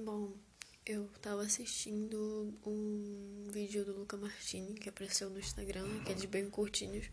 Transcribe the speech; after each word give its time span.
Bom, 0.00 0.32
eu 0.86 1.08
tava 1.20 1.42
assistindo 1.42 2.54
um 2.64 3.48
vídeo 3.50 3.84
do 3.84 3.98
Luca 3.98 4.16
Martini 4.16 4.74
que 4.74 4.88
apareceu 4.88 5.28
no 5.28 5.40
Instagram, 5.40 5.88
aqueles 6.02 6.24
bem 6.26 6.48
curtinhos. 6.48 7.10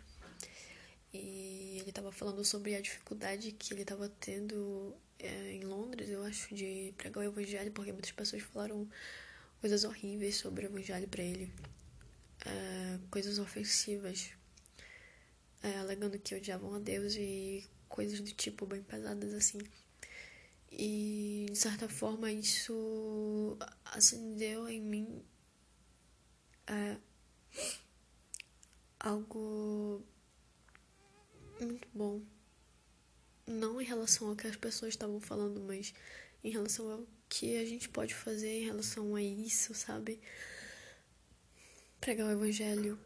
E 1.11 1.79
ele 1.79 1.91
tava 1.91 2.11
falando 2.11 2.45
sobre 2.45 2.75
a 2.75 2.81
dificuldade 2.81 3.51
que 3.53 3.73
ele 3.73 3.83
tava 3.83 4.07
tendo 4.19 4.95
é, 5.17 5.53
em 5.53 5.61
Londres, 5.61 6.09
eu 6.09 6.23
acho, 6.25 6.53
de 6.53 6.93
pregar 6.95 7.23
o 7.23 7.27
evangelho, 7.27 7.71
porque 7.71 7.91
muitas 7.91 8.11
pessoas 8.11 8.43
falaram 8.43 8.87
coisas 9.59 9.83
horríveis 9.83 10.35
sobre 10.35 10.67
o 10.67 10.69
evangelho 10.69 11.07
para 11.07 11.23
ele, 11.23 11.51
é, 12.45 12.99
coisas 13.09 13.39
ofensivas, 13.39 14.29
é, 15.63 15.79
alegando 15.79 16.19
que 16.19 16.35
odiavam 16.35 16.75
a 16.75 16.79
Deus 16.79 17.15
e 17.15 17.67
coisas 17.89 18.19
do 18.19 18.31
tipo 18.31 18.67
bem 18.67 18.83
pesadas 18.83 19.33
assim. 19.33 19.57
E 20.71 21.45
de 21.49 21.57
certa 21.57 21.87
forma 21.87 22.31
isso 22.31 23.57
acendeu 23.85 24.67
em 24.67 24.81
mim 24.81 25.23
é, 26.67 26.97
algo 28.99 30.03
muito 31.59 31.87
bom. 31.93 32.21
Não 33.47 33.79
em 33.79 33.85
relação 33.85 34.29
ao 34.29 34.35
que 34.35 34.47
as 34.47 34.55
pessoas 34.55 34.93
estavam 34.93 35.19
falando, 35.19 35.61
mas 35.61 35.93
em 36.43 36.49
relação 36.49 36.91
ao 36.91 37.07
que 37.29 37.57
a 37.57 37.65
gente 37.65 37.89
pode 37.89 38.13
fazer 38.13 38.61
em 38.61 38.65
relação 38.65 39.15
a 39.15 39.21
isso, 39.21 39.73
sabe? 39.73 40.19
Pregar 41.99 42.27
o 42.27 42.31
evangelho, 42.31 42.99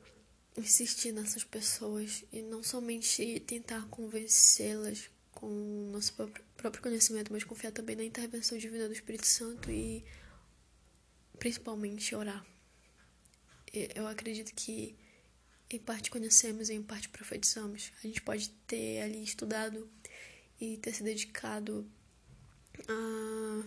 insistir 0.57 1.11
nessas 1.11 1.43
pessoas 1.43 2.23
e 2.31 2.41
não 2.41 2.63
somente 2.63 3.39
tentar 3.41 3.87
convencê-las 3.89 5.09
com 5.39 5.89
nosso 5.93 6.13
próprio 6.57 6.83
conhecimento, 6.83 7.31
mas 7.31 7.45
confiar 7.45 7.71
também 7.71 7.95
na 7.95 8.03
intervenção 8.03 8.57
divina 8.57 8.87
do 8.87 8.93
Espírito 8.93 9.25
Santo 9.25 9.71
e 9.71 10.03
principalmente 11.37 12.13
orar. 12.13 12.45
Eu 13.95 14.05
acredito 14.05 14.53
que 14.53 14.97
em 15.69 15.79
parte 15.79 16.11
conhecemos 16.11 16.69
e 16.69 16.73
em 16.73 16.83
parte 16.83 17.07
profetizamos. 17.07 17.93
A 18.03 18.07
gente 18.07 18.21
pode 18.21 18.49
ter 18.67 19.01
ali 19.01 19.23
estudado 19.23 19.89
e 20.59 20.75
ter 20.77 20.93
se 20.93 21.03
dedicado 21.03 21.89
a 22.89 23.63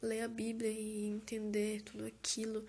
ler 0.00 0.22
a 0.22 0.28
Bíblia 0.28 0.70
e 0.70 1.06
entender 1.06 1.82
tudo 1.82 2.06
aquilo 2.06 2.64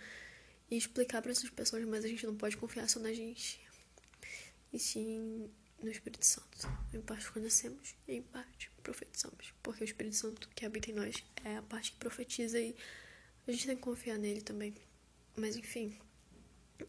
e 0.71 0.75
explicar 0.75 1.21
para 1.21 1.31
essas 1.31 1.51
pessoas, 1.51 1.85
mas 1.85 2.03
a 2.03 2.07
gente 2.07 2.25
não 2.25 2.35
pode 2.35 2.57
confiar 2.57 2.89
só 2.89 2.99
na 2.99 3.13
gente. 3.13 3.61
E 4.73 4.79
sim 4.79 5.51
no 5.81 5.89
Espírito 5.89 6.25
Santo. 6.25 6.67
Em 6.93 7.01
parte 7.01 7.31
conhecemos 7.31 7.95
e 8.07 8.15
em 8.15 8.21
parte 8.21 8.71
profetizamos. 8.83 9.53
Porque 9.63 9.83
o 9.83 9.85
Espírito 9.85 10.15
Santo 10.15 10.49
que 10.49 10.65
habita 10.65 10.91
em 10.91 10.93
nós 10.93 11.23
é 11.43 11.57
a 11.57 11.61
parte 11.61 11.91
que 11.91 11.97
profetiza 11.97 12.59
e 12.59 12.75
a 13.47 13.51
gente 13.51 13.67
tem 13.67 13.75
que 13.75 13.81
confiar 13.81 14.17
nele 14.17 14.41
também. 14.41 14.73
Mas 15.35 15.55
enfim, 15.55 15.97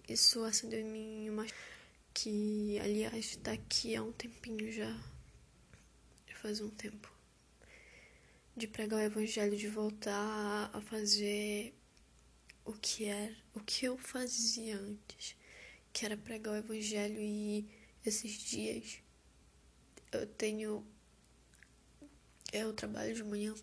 isso 0.08 0.44
acendeu 0.44 0.80
em 0.80 0.84
mim 0.84 1.30
uma. 1.30 1.46
que 2.14 2.78
aliás 2.80 3.26
está 3.26 3.52
aqui 3.52 3.96
há 3.96 4.02
um 4.02 4.12
tempinho 4.12 4.70
já. 4.70 4.92
Já 6.26 6.36
faz 6.36 6.60
um 6.60 6.70
tempo. 6.70 7.10
De 8.54 8.66
pregar 8.66 9.00
o 9.00 9.02
evangelho, 9.02 9.56
de 9.56 9.68
voltar 9.68 10.70
a 10.72 10.80
fazer 10.82 11.74
o 12.64 12.74
que 12.74 13.06
era, 13.06 13.34
o 13.54 13.60
que 13.60 13.86
eu 13.86 13.96
fazia 13.96 14.76
antes, 14.76 15.34
que 15.92 16.04
era 16.04 16.16
pregar 16.16 16.54
o 16.54 16.56
evangelho 16.56 17.18
e 17.18 17.66
esses 18.04 18.32
dias 18.32 18.98
eu 20.12 20.26
tenho. 20.26 20.86
Eu 22.52 22.72
trabalho 22.74 23.14
de 23.14 23.24
manhã 23.24 23.54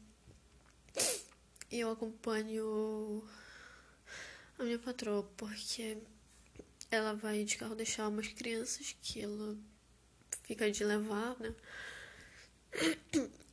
e 1.69 1.79
eu 1.79 1.91
acompanho 1.91 3.23
a 4.57 4.63
minha 4.63 4.79
patroa 4.79 5.23
porque 5.37 5.97
ela 6.89 7.13
vai 7.13 7.43
de 7.43 7.55
carro 7.55 7.75
deixar 7.75 8.07
umas 8.07 8.27
crianças 8.29 8.95
que 8.99 9.21
ela 9.21 9.55
fica 10.43 10.71
de 10.71 10.83
levar, 10.83 11.39
né? 11.39 11.53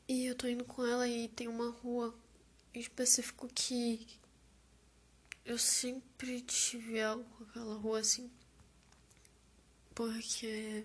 E 0.09 0.25
eu 0.25 0.35
tô 0.35 0.47
indo 0.47 0.65
com 0.65 0.87
ela 0.87 1.07
e 1.07 1.29
tem 1.29 1.49
uma 1.49 1.71
rua 1.71 2.15
em 2.73 2.81
específico 2.81 3.49
que 3.49 4.07
eu 5.45 5.59
sempre 5.59 6.41
tive 6.41 7.01
algo 7.01 7.25
com 7.25 7.45
aquela 7.45 7.75
rua 7.75 8.01
assim 8.01 8.31
porque 9.97 10.85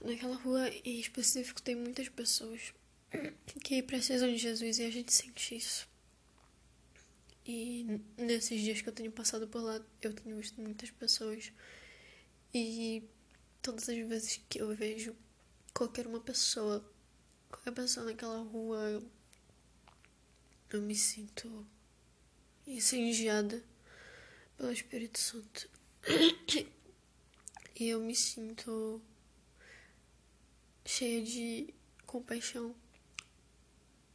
naquela 0.00 0.36
rua 0.36 0.68
em 0.84 0.98
específico 0.98 1.62
tem 1.62 1.76
muitas 1.76 2.08
pessoas 2.08 2.72
que 3.62 3.82
precisam 3.82 4.28
de 4.28 4.38
Jesus 4.38 4.78
e 4.78 4.84
a 4.84 4.90
gente 4.90 5.12
sente 5.12 5.54
isso. 5.54 5.86
E 7.46 8.00
nesses 8.16 8.60
dias 8.60 8.80
que 8.80 8.88
eu 8.88 8.92
tenho 8.92 9.12
passado 9.12 9.46
por 9.46 9.62
lá, 9.62 9.80
eu 10.02 10.12
tenho 10.14 10.36
visto 10.36 10.60
muitas 10.60 10.90
pessoas. 10.90 11.52
E 12.52 13.02
todas 13.62 13.88
as 13.88 13.96
vezes 13.96 14.40
que 14.48 14.60
eu 14.60 14.74
vejo 14.74 15.14
qualquer 15.74 16.06
uma 16.06 16.20
pessoa, 16.20 16.84
qualquer 17.50 17.72
pessoa 17.72 18.06
naquela 18.06 18.38
rua, 18.38 18.78
eu, 18.90 19.10
eu 20.70 20.82
me 20.82 20.94
sinto 20.94 21.66
incendiada 22.66 23.62
pelo 24.56 24.72
Espírito 24.72 25.18
Santo. 25.18 25.68
Eu 27.80 28.00
me 28.00 28.12
sinto 28.12 29.00
cheia 30.84 31.22
de 31.22 31.72
compaixão. 32.04 32.74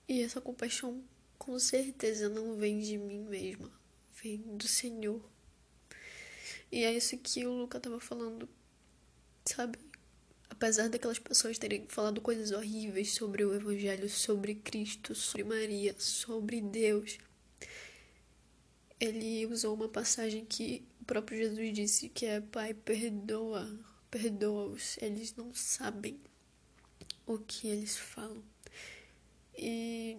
E 0.06 0.22
essa 0.22 0.42
compaixão 0.42 1.02
com 1.38 1.58
certeza 1.58 2.28
não 2.28 2.58
vem 2.58 2.80
de 2.80 2.98
mim 2.98 3.24
mesma, 3.24 3.72
vem 4.22 4.42
do 4.58 4.68
Senhor. 4.68 5.24
E 6.70 6.84
é 6.84 6.94
isso 6.94 7.18
que 7.20 7.46
o 7.46 7.54
Luca 7.54 7.80
tava 7.80 8.02
falando, 8.02 8.50
sabe? 9.46 9.80
Apesar 10.50 10.90
daquelas 10.90 11.20
pessoas 11.20 11.58
terem 11.58 11.88
falado 11.88 12.20
coisas 12.20 12.52
horríveis 12.52 13.14
sobre 13.14 13.46
o 13.46 13.54
Evangelho, 13.54 14.10
sobre 14.10 14.56
Cristo, 14.56 15.16
sobre 15.16 15.46
Maria, 15.46 15.96
sobre 15.98 16.60
Deus, 16.60 17.18
ele 19.00 19.46
usou 19.46 19.74
uma 19.74 19.88
passagem 19.88 20.44
que 20.44 20.86
o 21.04 21.06
próprio 21.06 21.38
Jesus 21.38 21.74
disse 21.74 22.08
que 22.08 22.26
é 22.26 22.40
Pai, 22.40 22.74
perdoa, 22.74 23.78
perdoa-os. 24.10 24.98
Eles 25.02 25.36
não 25.36 25.54
sabem 25.54 26.18
o 27.26 27.38
que 27.38 27.68
eles 27.68 27.98
falam. 27.98 28.42
E 29.58 30.18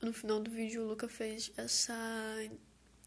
no 0.00 0.12
final 0.12 0.40
do 0.40 0.50
vídeo 0.50 0.82
o 0.82 0.88
Luca 0.88 1.08
fez 1.08 1.52
essa, 1.56 1.94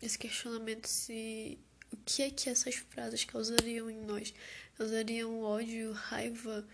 esse 0.01 0.17
questionamento 0.17 0.87
se 0.87 1.59
o 1.91 1.97
que 1.97 2.23
é 2.23 2.31
que 2.31 2.49
essas 2.49 2.75
frases 2.75 3.25
causariam 3.25 3.89
em 3.89 3.99
nós? 3.99 4.33
Causariam 4.77 5.41
ódio, 5.41 5.91
raiva, 5.91 6.65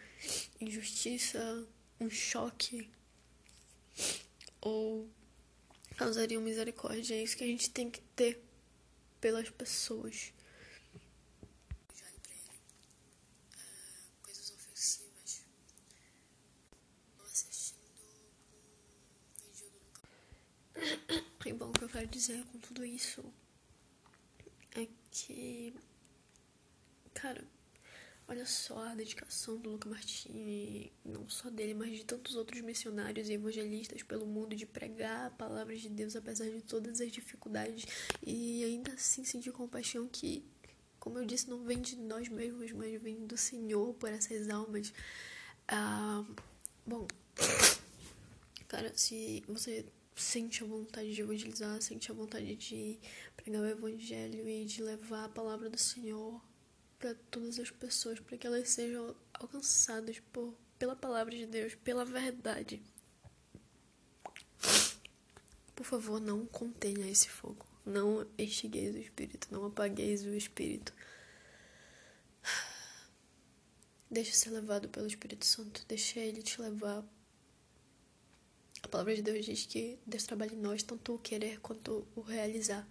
injustiça, 0.60 1.68
um 2.00 2.08
choque? 2.08 2.88
Ou 4.62 5.10
causariam 5.98 6.40
misericórdia? 6.40 7.16
É 7.16 7.24
isso 7.24 7.36
que 7.36 7.44
a 7.44 7.48
gente 7.48 7.72
tem 7.72 7.90
que 7.90 8.02
ter 8.16 8.51
pelas 9.22 9.50
pessoas. 9.50 10.34
E 21.46 21.54
bom, 21.54 21.70
o 21.70 21.74
que 21.74 21.84
eu 21.84 21.90
quero 21.90 22.08
dizer 22.08 22.44
com 22.46 22.60
tudo 22.60 22.86
isso 22.86 23.24
é 24.76 24.88
que, 25.10 25.74
cara, 27.14 27.44
olha 28.32 28.46
só 28.46 28.78
a 28.86 28.96
dedicação 28.96 29.58
do 29.58 29.72
Luca 29.72 29.90
Martini, 29.90 30.90
não 31.04 31.28
só 31.28 31.50
dele, 31.50 31.74
mas 31.74 31.92
de 31.92 32.06
tantos 32.06 32.38
outros 32.38 32.62
missionários 32.62 33.28
e 33.28 33.34
evangelistas 33.34 34.02
pelo 34.04 34.26
mundo 34.26 34.56
de 34.56 34.66
pregar 34.66 35.28
a 35.28 35.30
palavra 35.32 35.76
de 35.76 35.90
Deus 35.90 36.16
apesar 36.16 36.50
de 36.50 36.62
todas 36.62 37.02
as 37.02 37.12
dificuldades 37.12 37.86
e 38.26 38.64
ainda 38.64 38.94
assim 38.94 39.26
sentir 39.26 39.52
compaixão 39.52 40.08
que, 40.08 40.46
como 40.98 41.18
eu 41.20 41.26
disse, 41.26 41.50
não 41.50 41.66
vem 41.66 41.82
de 41.82 41.98
nós 41.98 42.30
mesmos, 42.30 42.72
mas 42.72 43.02
vem 43.02 43.26
do 43.26 43.36
Senhor 43.36 43.94
por 43.96 44.10
essas 44.10 44.50
almas. 44.50 44.94
Ah, 45.68 46.24
bom, 46.88 47.06
cara, 48.70 48.94
se 48.96 49.44
você 49.46 49.86
sente 50.16 50.64
a 50.64 50.68
vontade 50.68 51.14
de 51.14 51.20
evangelizar, 51.20 51.82
sente 51.82 52.10
a 52.10 52.16
vontade 52.16 52.56
de 52.56 52.98
pregar 53.36 53.62
o 53.62 53.66
evangelho 53.66 54.48
e 54.48 54.64
de 54.64 54.82
levar 54.82 55.26
a 55.26 55.30
palavra 55.30 55.70
do 55.70 55.78
Senhor 55.78 56.42
para 57.02 57.16
todas 57.32 57.60
as 57.60 57.70
pessoas, 57.72 58.20
para 58.20 58.38
que 58.38 58.46
elas 58.48 58.70
sejam 58.70 59.16
alcançadas 59.34 60.20
por, 60.32 60.54
pela 60.78 60.96
palavra 60.96 61.36
de 61.36 61.46
Deus, 61.46 61.76
pela 61.76 62.06
verdade. 62.06 62.82
Por 65.76 65.84
favor, 65.84 66.22
não 66.22 66.46
contenha 66.46 67.10
esse 67.10 67.28
fogo. 67.28 67.66
Não 67.84 68.26
extigueis 68.38 68.96
o 68.96 69.00
espírito, 69.00 69.48
não 69.52 69.66
apagueis 69.66 70.24
o 70.24 70.36
espírito. 70.36 70.94
Deixa 74.10 74.34
ser 74.34 74.52
levado 74.52 74.88
pelo 74.88 75.08
Espírito 75.08 75.46
Santo. 75.46 75.84
Deixa 75.88 76.20
ele 76.20 76.44
te 76.44 76.62
levar 76.62 77.04
palavra 78.92 79.16
de 79.16 79.22
Deus 79.22 79.46
diz 79.46 79.66
que 79.66 79.98
Deus 80.06 80.26
trabalha 80.26 80.54
em 80.54 80.58
nós 80.58 80.84
tanto 80.84 81.16
o 81.16 81.20
querer 81.20 81.60
quanto 81.62 82.06
o 82.14 82.22
realizar. 82.22 82.86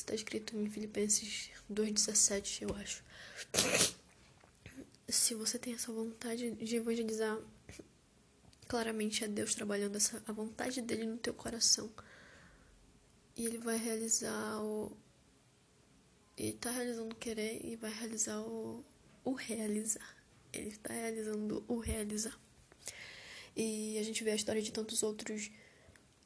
Está 0.00 0.14
escrito 0.14 0.56
em 0.56 0.68
Filipenses 0.68 1.50
2,17, 1.70 2.62
eu 2.62 2.74
acho. 2.76 3.04
Se 5.06 5.34
você 5.34 5.58
tem 5.58 5.74
essa 5.74 5.92
vontade 5.92 6.52
de 6.52 6.76
evangelizar, 6.76 7.38
claramente 8.66 9.24
é 9.24 9.28
Deus 9.28 9.54
trabalhando 9.54 9.96
essa, 9.96 10.22
a 10.26 10.32
vontade 10.32 10.80
dele 10.80 11.04
no 11.04 11.18
teu 11.18 11.34
coração. 11.34 11.92
E 13.36 13.44
ele 13.44 13.58
vai 13.58 13.76
realizar 13.76 14.62
o. 14.62 14.90
Ele 16.36 16.50
está 16.56 16.70
realizando 16.70 17.12
o 17.14 17.18
querer 17.18 17.60
e 17.62 17.76
vai 17.76 17.92
realizar 17.92 18.40
o, 18.40 18.82
o 19.22 19.34
realizar. 19.34 20.16
Ele 20.50 20.70
está 20.70 20.94
realizando 20.94 21.62
o 21.68 21.78
realizar. 21.78 22.40
E 23.54 23.98
a 23.98 24.02
gente 24.02 24.24
vê 24.24 24.30
a 24.30 24.36
história 24.36 24.62
de 24.62 24.72
tantos 24.72 25.02
outros 25.02 25.50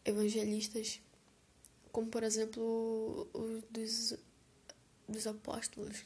evangelistas, 0.04 1.00
como 1.94 2.08
por 2.08 2.24
exemplo 2.24 3.30
os 3.32 3.62
dos, 3.70 4.18
dos 5.08 5.26
apóstolos 5.28 6.02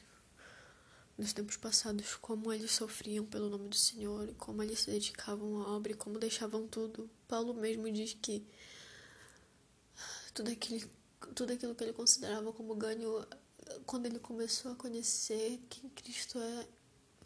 nos 1.16 1.32
tempos 1.32 1.56
passados, 1.56 2.14
como 2.16 2.52
eles 2.52 2.72
sofriam 2.72 3.24
pelo 3.24 3.48
nome 3.48 3.70
do 3.70 3.74
Senhor, 3.74 4.34
como 4.34 4.62
eles 4.62 4.80
se 4.80 4.90
dedicavam 4.90 5.62
à 5.62 5.68
obra 5.74 5.92
e 5.92 5.94
como 5.94 6.18
deixavam 6.18 6.68
tudo. 6.68 7.08
Paulo 7.26 7.54
mesmo 7.54 7.90
diz 7.90 8.12
que 8.20 8.46
tudo 10.34 10.50
aquilo, 10.50 10.90
tudo 11.34 11.54
aquilo 11.54 11.74
que 11.74 11.84
ele 11.84 11.94
considerava 11.94 12.52
como 12.52 12.74
ganho, 12.74 13.26
quando 13.86 14.04
ele 14.04 14.18
começou 14.18 14.72
a 14.72 14.74
conhecer 14.74 15.58
quem 15.70 15.88
Cristo 15.88 16.38
é, 16.38 16.68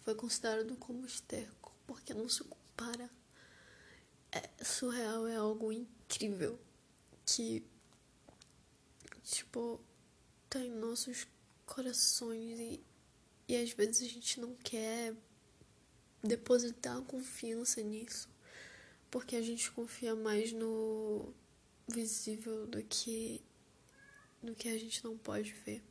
foi 0.02 0.14
considerado 0.14 0.76
como 0.76 1.04
esterco, 1.04 1.74
porque 1.84 2.14
não 2.14 2.28
se 2.28 2.44
compara 2.44 3.10
é 4.30 4.64
surreal, 4.64 5.26
é 5.26 5.34
algo 5.34 5.72
incrível 5.72 6.56
que, 7.26 7.66
tipo, 9.22 9.80
tá 10.48 10.58
em 10.60 10.70
nossos 10.70 11.26
corações 11.66 12.58
e, 12.58 12.80
e 13.48 13.56
às 13.56 13.72
vezes 13.72 14.02
a 14.02 14.12
gente 14.12 14.40
não 14.40 14.54
quer 14.56 15.14
depositar 16.22 17.00
confiança 17.02 17.82
nisso, 17.82 18.28
porque 19.10 19.36
a 19.36 19.42
gente 19.42 19.70
confia 19.72 20.14
mais 20.14 20.52
no 20.52 21.32
visível 21.88 22.66
do 22.66 22.82
que 22.82 23.40
no 24.42 24.54
que 24.54 24.68
a 24.68 24.78
gente 24.78 25.04
não 25.04 25.16
pode 25.16 25.52
ver. 25.52 25.82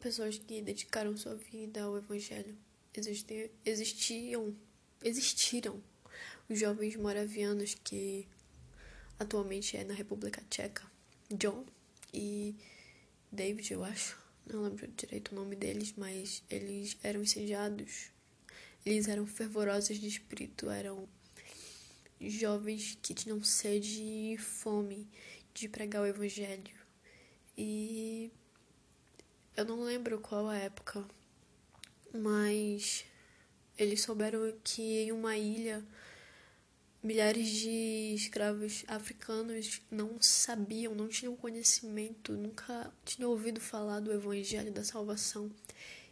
Pessoas 0.00 0.38
que 0.38 0.62
dedicaram 0.62 1.16
sua 1.16 1.34
vida 1.34 1.82
ao 1.82 1.96
evangelho 1.96 2.56
existiam, 2.94 3.50
existiam 3.64 4.56
existiram 5.02 5.82
os 6.48 6.58
jovens 6.58 6.96
moravianos 6.96 7.74
que 7.74 8.26
atualmente 9.18 9.76
é 9.76 9.84
na 9.84 9.94
República 9.94 10.42
Tcheca, 10.48 10.88
John 11.30 11.66
e 12.12 12.56
David, 13.30 13.70
eu 13.70 13.84
acho, 13.84 14.18
não 14.46 14.62
lembro 14.62 14.88
direito 14.88 15.32
o 15.32 15.34
nome 15.34 15.54
deles, 15.54 15.92
mas 15.94 16.42
eles 16.48 16.96
eram 17.02 17.20
incendiados, 17.20 18.10
eles 18.84 19.08
eram 19.08 19.26
fervorosos 19.26 19.98
de 19.98 20.08
espírito, 20.08 20.70
eram 20.70 21.06
jovens 22.18 22.98
que 23.02 23.12
tinham 23.12 23.42
sede 23.44 24.02
e 24.02 24.38
fome 24.38 25.06
de 25.52 25.68
pregar 25.68 26.02
o 26.02 26.06
evangelho. 26.06 26.74
E 27.56 28.32
eu 29.54 29.66
não 29.66 29.82
lembro 29.84 30.18
qual 30.20 30.48
a 30.48 30.56
época, 30.56 31.06
mas 32.14 33.04
eles 33.76 34.00
souberam 34.00 34.50
que 34.64 35.00
em 35.00 35.12
uma 35.12 35.36
ilha 35.36 35.84
milhares 37.02 37.48
de 37.48 38.14
escravos 38.14 38.84
africanos 38.88 39.80
não 39.90 40.20
sabiam, 40.20 40.94
não 40.94 41.08
tinham 41.08 41.36
conhecimento, 41.36 42.32
nunca 42.32 42.92
tinham 43.04 43.30
ouvido 43.30 43.60
falar 43.60 44.00
do 44.00 44.12
evangelho 44.12 44.72
da 44.72 44.84
salvação. 44.84 45.50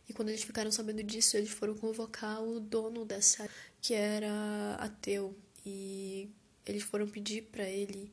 E 0.09 0.13
quando 0.13 0.29
eles 0.29 0.45
ficaram 0.45 0.71
sabendo 0.71 1.03
disso, 1.03 1.37
eles 1.37 1.51
foram 1.51 1.75
convocar 1.75 2.43
o 2.43 2.61
dono 2.61 3.05
dessa 3.05 3.49
que 3.81 3.93
era 3.95 4.77
ateu. 4.79 5.37
E 5.65 6.29
eles 6.65 6.85
foram 6.85 7.09
pedir 7.09 7.43
para 7.43 7.69
ele 7.69 8.13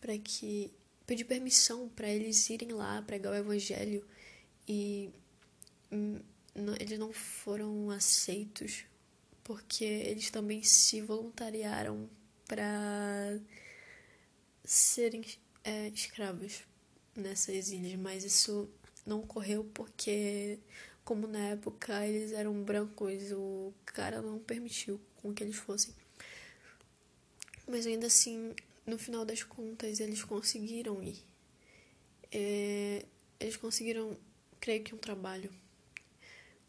para 0.00 0.16
que 0.16 0.72
pedir 1.06 1.24
permissão 1.24 1.88
para 1.88 2.08
eles 2.08 2.48
irem 2.48 2.72
lá 2.72 3.02
pregar 3.02 3.32
o 3.32 3.36
evangelho. 3.36 4.06
E 4.66 5.10
hum, 5.92 6.18
eles 6.80 6.98
não 6.98 7.12
foram 7.12 7.90
aceitos 7.90 8.84
porque 9.48 9.82
eles 9.82 10.30
também 10.30 10.62
se 10.62 11.00
voluntariaram 11.00 12.06
para 12.46 13.40
serem 14.62 15.24
é, 15.64 15.88
escravos 15.88 16.64
nessas 17.16 17.70
ilhas, 17.70 17.98
mas 17.98 18.24
isso 18.24 18.68
não 19.06 19.20
ocorreu 19.20 19.64
porque, 19.72 20.58
como 21.02 21.26
na 21.26 21.38
época 21.48 22.06
eles 22.06 22.32
eram 22.32 22.62
brancos, 22.62 23.32
o 23.32 23.72
cara 23.86 24.20
não 24.20 24.38
permitiu 24.38 25.00
com 25.16 25.32
que 25.32 25.42
eles 25.42 25.56
fossem. 25.56 25.94
Mas 27.66 27.86
ainda 27.86 28.06
assim, 28.06 28.54
no 28.84 28.98
final 28.98 29.24
das 29.24 29.42
contas, 29.42 29.98
eles 29.98 30.22
conseguiram 30.22 31.02
ir. 31.02 31.24
É, 32.30 33.02
eles 33.40 33.56
conseguiram, 33.56 34.14
creio 34.60 34.84
que 34.84 34.94
um 34.94 34.98
trabalho 34.98 35.50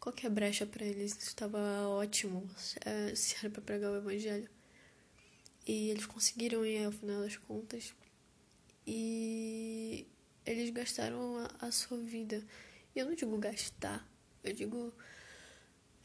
qualquer 0.00 0.30
brecha 0.30 0.66
para 0.66 0.84
eles 0.84 1.16
estava 1.22 1.58
ótimo 1.88 2.48
é, 2.84 3.14
se 3.14 3.36
era 3.36 3.50
para 3.50 3.62
pregar 3.62 3.92
o 3.92 3.96
evangelho. 3.96 4.48
E 5.66 5.90
eles 5.90 6.06
conseguiram 6.06 6.64
ir 6.64 6.84
ao 6.84 6.90
final 6.90 7.20
das 7.20 7.36
contas. 7.36 7.94
E 8.86 10.06
eles 10.44 10.70
gastaram 10.70 11.36
a, 11.38 11.66
a 11.66 11.70
sua 11.70 11.98
vida. 11.98 12.44
E 12.94 12.98
eu 12.98 13.06
não 13.06 13.14
digo 13.14 13.36
gastar, 13.38 14.08
eu 14.42 14.52
digo 14.52 14.92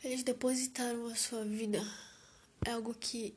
eles 0.03 0.23
depositaram 0.23 1.07
a 1.07 1.15
sua 1.15 1.43
vida. 1.43 1.81
É 2.63 2.71
algo 2.71 2.93
que 2.93 3.33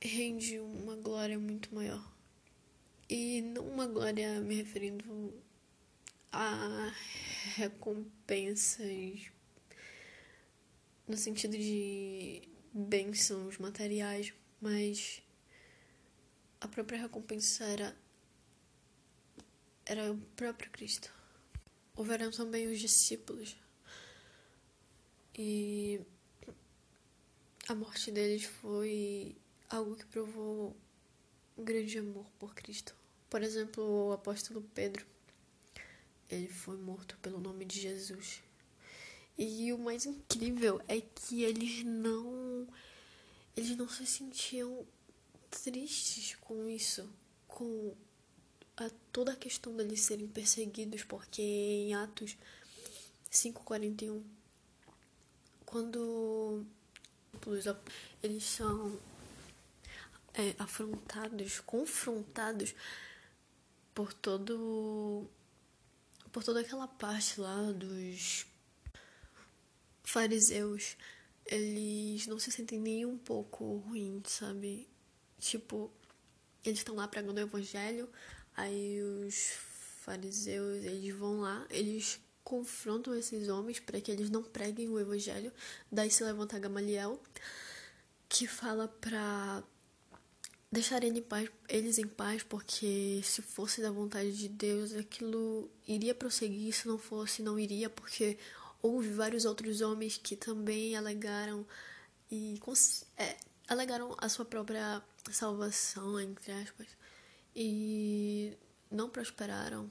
rende 0.00 0.58
uma 0.58 0.96
glória 0.96 1.38
muito 1.38 1.74
maior. 1.74 2.10
E 3.08 3.42
não 3.42 3.68
uma 3.68 3.86
glória 3.86 4.40
me 4.40 4.54
referindo 4.54 5.34
a 6.32 6.92
recompensas 7.56 9.30
no 11.06 11.16
sentido 11.16 11.56
de 11.56 12.42
bênçãos 12.72 13.58
materiais, 13.58 14.34
mas 14.60 15.22
a 16.60 16.68
própria 16.68 17.00
recompensa 17.00 17.64
era, 17.64 17.96
era 19.84 20.12
o 20.12 20.18
próprio 20.36 20.70
Cristo. 20.70 21.12
Houveram 21.94 22.30
também 22.30 22.66
os 22.66 22.78
discípulos 22.78 23.56
e 25.38 26.00
a 27.68 27.74
morte 27.74 28.10
deles 28.10 28.44
foi 28.44 29.36
algo 29.68 29.96
que 29.96 30.06
provou 30.06 30.76
um 31.56 31.64
grande 31.64 31.98
amor 31.98 32.26
por 32.38 32.54
Cristo. 32.54 32.94
Por 33.30 33.42
exemplo, 33.42 34.08
o 34.08 34.12
apóstolo 34.12 34.62
Pedro 34.74 35.06
ele 36.30 36.48
foi 36.48 36.76
morto 36.76 37.16
pelo 37.18 37.40
nome 37.40 37.64
de 37.64 37.80
Jesus. 37.80 38.42
E 39.38 39.72
o 39.72 39.78
mais 39.78 40.06
incrível 40.06 40.80
é 40.88 41.00
que 41.00 41.42
eles 41.42 41.84
não 41.84 42.66
eles 43.56 43.76
não 43.76 43.88
se 43.88 44.06
sentiam 44.06 44.86
tristes 45.50 46.34
com 46.36 46.68
isso, 46.68 47.08
com 47.48 47.94
a, 48.76 48.90
toda 49.12 49.32
a 49.32 49.36
questão 49.36 49.74
deles 49.74 50.00
serem 50.00 50.28
perseguidos, 50.28 51.04
porque 51.04 51.42
em 51.42 51.94
Atos 51.94 52.36
5:41 53.30 54.22
quando 55.66 56.64
eles 58.22 58.44
são 58.44 58.98
é, 60.32 60.54
afrontados, 60.58 61.60
confrontados 61.60 62.74
por 63.94 64.12
todo 64.12 65.26
por 66.36 66.44
toda 66.44 66.60
aquela 66.60 66.86
parte 66.86 67.40
lá 67.40 67.72
dos 67.72 68.44
fariseus, 70.04 70.94
eles 71.46 72.26
não 72.26 72.38
se 72.38 72.52
sentem 72.52 72.78
nem 72.78 73.06
um 73.06 73.16
pouco 73.16 73.78
ruins, 73.78 74.32
sabe? 74.32 74.86
Tipo, 75.38 75.90
eles 76.62 76.80
estão 76.80 76.94
lá 76.94 77.08
pregando 77.08 77.40
o 77.40 77.42
evangelho, 77.42 78.06
aí 78.54 79.00
os 79.02 79.54
fariseus, 80.02 80.84
eles 80.84 81.16
vão 81.16 81.40
lá, 81.40 81.66
eles 81.70 82.20
confrontam 82.44 83.14
esses 83.14 83.48
homens 83.48 83.80
para 83.80 83.98
que 83.98 84.12
eles 84.12 84.28
não 84.28 84.42
preguem 84.42 84.90
o 84.90 85.00
evangelho. 85.00 85.50
Daí 85.90 86.10
se 86.10 86.22
levanta 86.22 86.58
Gamaliel, 86.58 87.18
que 88.28 88.46
fala 88.46 88.88
para 88.88 89.64
deixar 90.76 91.02
em 91.02 91.22
paz, 91.22 91.48
eles 91.70 91.96
em 91.98 92.06
paz, 92.06 92.42
porque 92.42 93.22
se 93.24 93.40
fosse 93.40 93.80
da 93.80 93.90
vontade 93.90 94.30
de 94.36 94.46
Deus, 94.46 94.92
aquilo 94.92 95.70
iria 95.88 96.14
prosseguir, 96.14 96.74
se 96.74 96.86
não 96.86 96.98
fosse, 96.98 97.42
não 97.42 97.58
iria, 97.58 97.88
porque 97.88 98.36
houve 98.82 99.08
vários 99.08 99.46
outros 99.46 99.80
homens 99.80 100.18
que 100.18 100.36
também 100.36 100.94
alegaram 100.94 101.66
e 102.30 102.60
é, 103.16 103.36
alegaram 103.66 104.14
a 104.18 104.28
sua 104.28 104.44
própria 104.44 105.02
salvação, 105.32 106.20
entre 106.20 106.52
aspas, 106.52 106.88
e 107.54 108.52
não 108.90 109.08
prosperaram. 109.08 109.90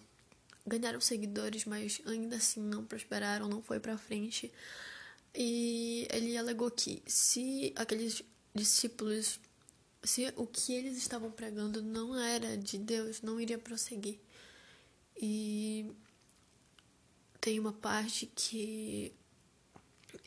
Ganharam 0.67 1.01
seguidores, 1.01 1.65
mas 1.65 1.99
ainda 2.05 2.35
assim 2.35 2.61
não 2.61 2.85
prosperaram, 2.85 3.47
não 3.47 3.61
foi 3.61 3.79
para 3.79 3.97
frente. 3.97 4.51
E 5.33 6.07
ele 6.11 6.37
alegou 6.37 6.69
que 6.69 7.01
se 7.07 7.73
aqueles 7.75 8.21
discípulos, 8.53 9.39
se 10.05 10.31
o 10.35 10.45
que 10.45 10.73
eles 10.73 10.97
estavam 10.97 11.31
pregando 11.31 11.81
não 11.81 12.17
era 12.17 12.57
de 12.57 12.77
Deus, 12.77 13.21
não 13.21 13.39
iria 13.39 13.57
prosseguir. 13.57 14.19
E 15.15 15.91
tem 17.39 17.59
uma 17.59 17.73
parte 17.73 18.25
que 18.35 19.13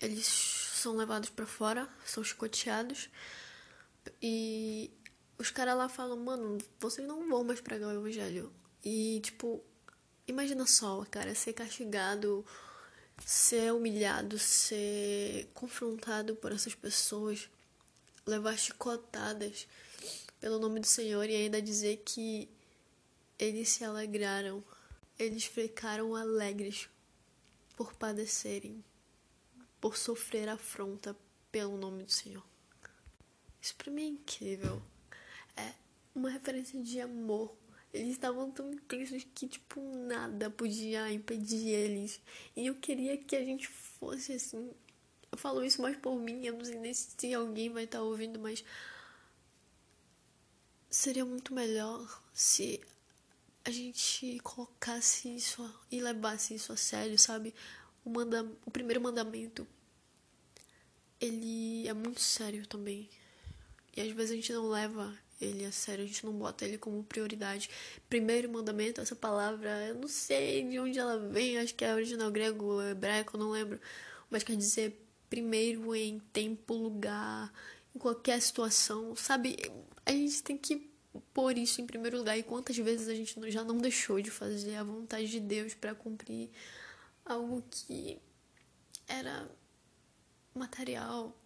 eles 0.00 0.26
são 0.26 0.96
levados 0.96 1.28
para 1.30 1.46
fora, 1.46 1.88
são 2.04 2.22
chicoteados 2.22 3.08
e 4.22 4.90
os 5.38 5.50
caras 5.50 5.76
lá 5.76 5.88
falam, 5.88 6.16
mano, 6.16 6.58
vocês 6.80 7.06
não 7.06 7.28
vão 7.28 7.44
mais 7.44 7.60
pregar 7.60 7.90
o 7.90 7.98
evangelho. 7.98 8.52
E 8.84 9.20
tipo, 9.20 9.62
imagina 10.26 10.66
só, 10.66 11.04
cara, 11.10 11.34
ser 11.34 11.52
castigado, 11.52 12.44
ser 13.24 13.72
humilhado, 13.72 14.38
ser 14.38 15.50
confrontado 15.54 16.36
por 16.36 16.52
essas 16.52 16.74
pessoas, 16.74 17.48
levar 18.28 18.58
chicotadas 18.58 19.66
pelo 20.38 20.58
nome 20.58 20.80
do 20.80 20.86
Senhor 20.86 21.28
e 21.28 21.34
ainda 21.34 21.62
dizer 21.62 22.02
que 22.04 22.48
eles 23.38 23.70
se 23.70 23.84
alegraram, 23.84 24.62
eles 25.18 25.44
ficaram 25.44 26.14
alegres 26.14 26.88
por 27.74 27.94
padecerem, 27.94 28.84
por 29.80 29.96
sofrer 29.96 30.48
afronta 30.48 31.16
pelo 31.50 31.76
nome 31.78 32.04
do 32.04 32.12
Senhor. 32.12 32.44
Isso 33.60 33.74
pra 33.76 33.90
mim 33.90 34.02
é 34.02 34.08
incrível. 34.08 34.82
É 35.56 35.72
uma 36.14 36.28
referência 36.28 36.80
de 36.82 37.00
amor. 37.00 37.56
Eles 37.92 38.10
estavam 38.10 38.50
tão 38.50 38.70
intensos 38.70 39.26
que, 39.34 39.48
tipo, 39.48 39.80
nada 39.80 40.50
podia 40.50 41.10
impedir 41.10 41.68
eles. 41.68 42.20
E 42.54 42.66
eu 42.66 42.74
queria 42.74 43.16
que 43.16 43.34
a 43.34 43.42
gente 43.42 43.66
fosse 43.66 44.34
assim. 44.34 44.70
Eu 45.30 45.38
falo 45.38 45.64
isso 45.64 45.82
mais 45.82 45.96
por 45.96 46.16
mim, 46.16 46.44
eu 46.44 46.54
não 46.54 46.64
sei 46.64 46.78
nem 46.78 46.92
se 46.94 47.34
alguém 47.34 47.70
vai 47.70 47.84
estar 47.84 47.98
tá 47.98 48.04
ouvindo, 48.04 48.38
mas. 48.38 48.64
Seria 50.90 51.24
muito 51.24 51.52
melhor 51.52 52.22
se 52.32 52.80
a 53.64 53.70
gente 53.70 54.38
colocasse 54.42 55.28
isso 55.34 55.70
e 55.90 56.00
levasse 56.00 56.54
isso 56.54 56.72
a 56.72 56.76
sério, 56.76 57.18
sabe? 57.18 57.54
O, 58.02 58.08
manda, 58.08 58.50
o 58.64 58.70
primeiro 58.70 59.00
mandamento, 59.00 59.66
ele 61.20 61.86
é 61.86 61.92
muito 61.92 62.20
sério 62.20 62.66
também. 62.66 63.08
E 63.94 64.00
às 64.00 64.10
vezes 64.12 64.30
a 64.32 64.34
gente 64.36 64.52
não 64.52 64.68
leva 64.68 65.14
ele 65.40 65.64
a 65.64 65.72
sério, 65.72 66.04
a 66.04 66.06
gente 66.06 66.24
não 66.24 66.32
bota 66.32 66.64
ele 66.64 66.78
como 66.78 67.04
prioridade. 67.04 67.68
Primeiro 68.08 68.50
mandamento, 68.50 69.00
essa 69.00 69.14
palavra, 69.14 69.88
eu 69.88 69.94
não 69.96 70.08
sei 70.08 70.66
de 70.68 70.78
onde 70.78 70.98
ela 70.98 71.18
vem, 71.18 71.58
acho 71.58 71.74
que 71.74 71.84
é 71.84 71.94
original 71.94 72.30
grego, 72.30 72.80
hebraico, 72.82 73.36
não 73.36 73.50
lembro. 73.50 73.80
Mas 74.30 74.42
quer 74.42 74.56
dizer 74.56 75.07
primeiro 75.28 75.94
em 75.94 76.18
tempo, 76.32 76.74
lugar, 76.74 77.52
em 77.94 77.98
qualquer 77.98 78.40
situação, 78.40 79.14
sabe? 79.16 79.56
A 80.04 80.12
gente 80.12 80.42
tem 80.42 80.56
que 80.56 80.90
pôr 81.34 81.56
isso 81.58 81.80
em 81.80 81.86
primeiro 81.86 82.18
lugar. 82.18 82.38
E 82.38 82.42
quantas 82.42 82.76
vezes 82.76 83.08
a 83.08 83.14
gente 83.14 83.50
já 83.50 83.64
não 83.64 83.78
deixou 83.78 84.20
de 84.20 84.30
fazer 84.30 84.76
a 84.76 84.84
vontade 84.84 85.28
de 85.28 85.40
Deus 85.40 85.74
para 85.74 85.94
cumprir 85.94 86.50
algo 87.24 87.62
que 87.70 88.18
era 89.06 89.50
material, 90.54 91.36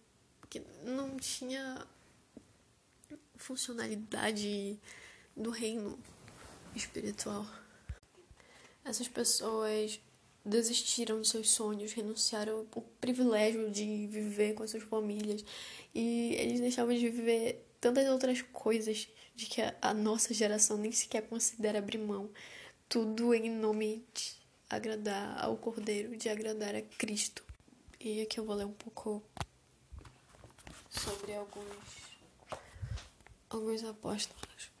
que 0.49 0.61
não 0.83 1.17
tinha 1.17 1.85
funcionalidade 3.35 4.79
do 5.35 5.49
reino 5.49 5.99
espiritual. 6.75 7.45
Essas 8.85 9.07
pessoas 9.07 9.99
desistiram 10.45 11.21
de 11.21 11.27
seus 11.27 11.49
sonhos, 11.49 11.93
renunciaram 11.93 12.67
ao 12.75 12.81
privilégio 12.99 13.69
de 13.71 14.07
viver 14.07 14.53
com 14.53 14.63
as 14.63 14.71
suas 14.71 14.83
famílias 14.83 15.43
e 15.95 16.35
eles 16.35 16.59
deixavam 16.59 16.93
de 16.93 17.09
viver 17.09 17.65
tantas 17.79 18.07
outras 18.09 18.41
coisas 18.41 19.07
de 19.35 19.45
que 19.45 19.61
a, 19.61 19.75
a 19.81 19.93
nossa 19.93 20.33
geração 20.33 20.77
nem 20.77 20.91
sequer 20.91 21.21
considera 21.23 21.79
abrir 21.79 21.97
mão. 21.97 22.29
Tudo 22.89 23.33
em 23.33 23.49
nome 23.49 24.05
de 24.13 24.35
agradar 24.69 25.43
ao 25.43 25.57
Cordeiro, 25.57 26.15
de 26.17 26.29
agradar 26.29 26.75
a 26.75 26.81
Cristo. 26.81 27.43
E 27.99 28.21
aqui 28.21 28.39
eu 28.39 28.45
vou 28.45 28.55
ler 28.55 28.65
um 28.65 28.73
pouco 28.73 29.23
sobre 30.89 31.33
alguns 31.33 32.13
alguns 33.49 33.83
apóstolos 33.83 34.71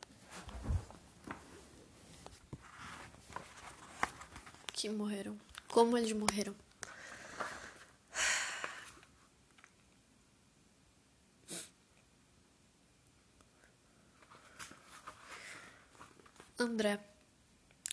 que 4.73 4.89
morreram. 4.89 5.37
Como 5.73 5.97
eles 5.97 6.11
morreram? 6.13 6.55
André 16.59 16.99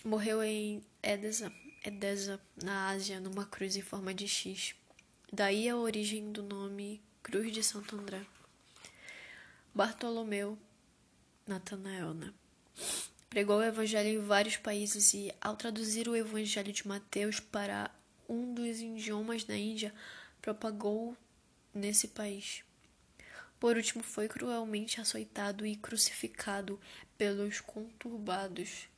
morreu 0.05 0.43
em 0.43 0.85
Edesa, 1.01 1.51
Edesa, 1.83 2.39
na 2.63 2.89
Ásia, 2.89 3.19
numa 3.19 3.47
cruz 3.47 3.75
em 3.75 3.81
forma 3.81 4.13
de 4.13 4.27
X. 4.27 4.75
Daí 5.33 5.67
a 5.67 5.75
origem 5.75 6.31
do 6.31 6.43
nome 6.43 7.01
Cruz 7.23 7.51
de 7.51 7.63
Santo 7.63 7.95
André. 7.95 8.23
Bartolomeu, 9.73 10.55
Natanael, 11.47 12.13
né? 12.13 12.31
Pregou 13.31 13.59
o 13.59 13.63
evangelho 13.63 14.09
em 14.09 14.19
vários 14.19 14.57
países 14.57 15.13
e, 15.13 15.33
ao 15.39 15.55
traduzir 15.55 16.09
o 16.09 16.15
evangelho 16.17 16.73
de 16.73 16.85
Mateus 16.85 17.39
para 17.39 17.89
um 18.27 18.53
dos 18.53 18.81
idiomas 18.81 19.45
da 19.45 19.55
Índia, 19.55 19.93
propagou 20.41 21.15
nesse 21.73 22.09
país. 22.09 22.61
Por 23.57 23.77
último, 23.77 24.03
foi 24.03 24.27
cruelmente 24.27 24.99
açoitado 24.99 25.65
e 25.65 25.77
crucificado 25.77 26.77
pelos 27.17 27.61
conturbados 27.61 28.89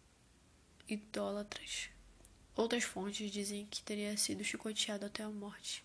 idólatras. 0.90 1.90
Outras 2.56 2.84
fontes 2.84 3.30
dizem 3.30 3.68
que 3.68 3.84
teria 3.84 4.18
sido 4.18 4.44
chicoteado 4.44 5.06
até 5.06 5.22
a 5.22 5.30
morte. 5.30 5.84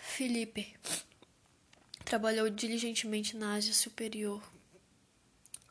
Filipe 0.00 0.74
trabalhou 2.04 2.50
diligentemente 2.50 3.36
na 3.36 3.54
Ásia 3.54 3.72
Superior 3.72 4.42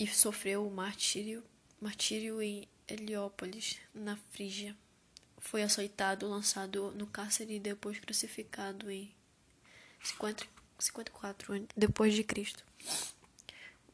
e 0.03 0.07
sofreu 0.07 0.67
o 0.67 0.71
martírio, 0.71 1.41
martírio 1.79 2.41
em 2.41 2.67
Heliópolis, 2.85 3.79
na 3.95 4.17
Frígia. 4.31 4.75
Foi 5.37 5.63
açoitado, 5.63 6.27
lançado 6.27 6.91
no 6.91 7.07
cárcere 7.07 7.55
e 7.55 7.59
depois 7.59 7.97
crucificado 7.99 8.91
em 8.91 9.09
50 10.03 10.45
54 10.77 11.67
depois 11.77 12.13
de 12.13 12.21
Cristo. 12.21 12.65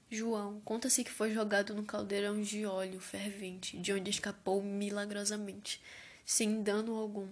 João 0.09 0.59
conta-se 0.61 1.03
que 1.03 1.11
foi 1.11 1.31
jogado 1.31 1.75
no 1.75 1.83
caldeirão 1.83 2.41
de 2.41 2.65
óleo 2.65 2.99
fervente, 2.99 3.77
de 3.77 3.93
onde 3.93 4.09
escapou 4.09 4.63
milagrosamente, 4.63 5.79
sem 6.25 6.63
dano 6.63 6.95
algum. 6.95 7.29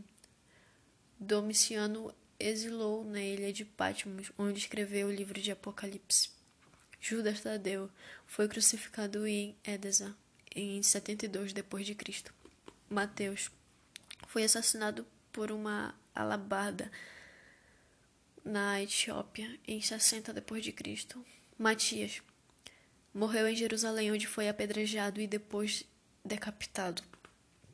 Domiciano 1.19 2.13
exilou 2.39 3.03
na 3.03 3.19
ilha 3.19 3.51
de 3.51 3.65
Patmos, 3.65 4.31
onde 4.37 4.59
escreveu 4.59 5.07
o 5.07 5.11
livro 5.11 5.41
de 5.41 5.51
Apocalipse. 5.51 6.36
Judas 6.99 7.41
Tadeu 7.41 7.89
foi 8.25 8.47
crucificado 8.47 9.25
em 9.27 9.55
Edesa 9.63 10.15
em 10.55 10.81
72 10.81 11.53
depois 11.53 11.85
de 11.85 11.93
Cristo. 11.93 12.33
Mateus 12.89 13.51
foi 14.27 14.43
assassinado 14.43 15.05
por 15.31 15.51
uma 15.51 15.93
alabarda 16.15 16.91
na 18.43 18.81
Etiópia 18.81 19.59
em 19.67 19.81
60 19.81 20.33
depois 20.33 20.63
de 20.63 20.71
Cristo. 20.71 21.23
Matias 21.57 22.21
morreu 23.13 23.47
em 23.47 23.55
Jerusalém, 23.55 24.11
onde 24.11 24.27
foi 24.27 24.47
apedrejado 24.47 25.19
e 25.19 25.27
depois 25.27 25.83
decapitado. 26.23 27.03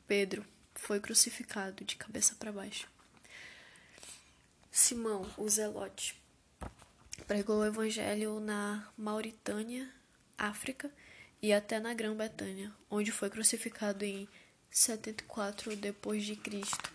Pedro 0.06 0.44
foi 0.74 1.00
crucificado 1.00 1.84
de 1.84 1.96
cabeça 1.96 2.34
para 2.34 2.52
baixo. 2.52 2.88
Simão, 4.70 5.30
o 5.36 5.48
Zelote, 5.48 6.20
pregou 7.26 7.60
o 7.60 7.64
evangelho 7.64 8.40
na 8.40 8.86
Mauritânia, 8.96 9.88
África 10.36 10.90
e 11.40 11.52
até 11.52 11.78
na 11.78 11.94
Grã-Bretanha, 11.94 12.74
onde 12.90 13.12
foi 13.12 13.30
crucificado 13.30 14.04
em 14.04 14.28
74 14.70 15.76
depois 15.76 16.24
de 16.24 16.36
Cristo. 16.36 16.90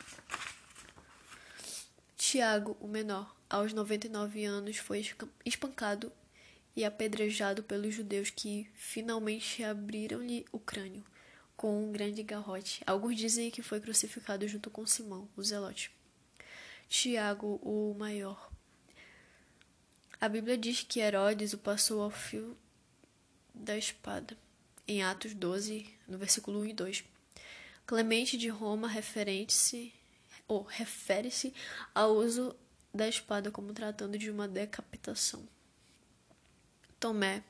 Tiago, 2.17 2.77
o 2.79 2.88
menor, 2.88 3.35
aos 3.49 3.73
99 3.73 4.45
anos, 4.45 4.77
foi 4.77 5.05
espancado 5.45 6.11
e 6.75 6.85
apedrejado 6.85 7.63
pelos 7.63 7.95
judeus 7.95 8.29
que 8.29 8.69
finalmente 8.73 9.63
abriram-lhe 9.63 10.45
o 10.51 10.59
crânio 10.59 11.03
com 11.59 11.83
um 11.83 11.91
grande 11.91 12.23
garrote. 12.23 12.81
Alguns 12.88 13.17
dizem 13.17 13.51
que 13.51 13.61
foi 13.61 13.81
crucificado 13.81 14.47
junto 14.47 14.69
com 14.69 14.88
Simão, 14.88 15.27
o 15.35 15.43
Zelote. 15.43 15.91
Tiago, 16.88 17.59
o 17.61 17.93
maior, 17.99 18.48
A 20.21 20.27
Bíblia 20.27 20.57
diz 20.57 20.83
que 20.83 20.99
Herodes 20.99 21.53
o 21.53 21.57
passou 21.57 22.01
ao 22.01 22.09
fio 22.09 22.57
da 23.53 23.77
espada, 23.77 24.38
em 24.85 25.01
Atos 25.01 25.33
12, 25.33 25.89
no 26.05 26.17
versículo 26.17 26.59
1 26.59 26.65
e 26.65 26.73
2. 26.73 27.03
Clemente 27.85 28.38
de 28.38 28.49
Roma 28.49 28.89
refere-se 28.89 29.93
ou 30.45 30.63
refere-se 30.63 31.53
ao 31.95 32.13
uso 32.15 32.53
da 32.93 33.07
espada 33.07 33.49
como 33.49 33.73
tratando 33.73 34.17
de 34.17 34.29
uma 34.29 34.45
decapitação. 34.45 35.47
Tomé 36.99 37.41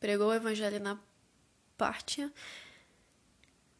pregou 0.00 0.28
o 0.30 0.34
evangelho 0.34 0.80
na 0.80 0.98
Pártia 1.78 2.32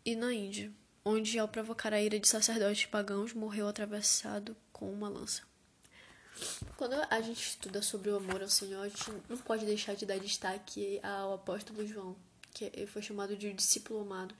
e 0.04 0.14
na 0.14 0.32
Índia, 0.32 0.72
onde, 1.04 1.36
ao 1.36 1.48
provocar 1.48 1.92
a 1.92 2.00
ira 2.00 2.20
de 2.20 2.28
sacerdotes 2.28 2.86
pagãos, 2.86 3.32
morreu 3.32 3.66
atravessado 3.66 4.56
com 4.72 4.92
uma 4.92 5.08
lança. 5.08 5.42
Quando 6.76 6.94
a 7.10 7.20
gente 7.20 7.42
estuda 7.42 7.80
sobre 7.80 8.10
o 8.10 8.16
amor 8.16 8.42
ao 8.42 8.48
Senhor, 8.48 8.82
a 8.82 8.88
gente 8.88 9.10
não 9.28 9.38
pode 9.38 9.64
deixar 9.64 9.94
de 9.94 10.04
dar 10.04 10.18
destaque 10.18 11.00
ao 11.02 11.34
apóstolo 11.34 11.86
João, 11.86 12.16
que 12.52 12.86
foi 12.86 13.02
chamado 13.02 13.36
de 13.36 13.52
discípulo 13.52 14.00
amado, 14.00 14.34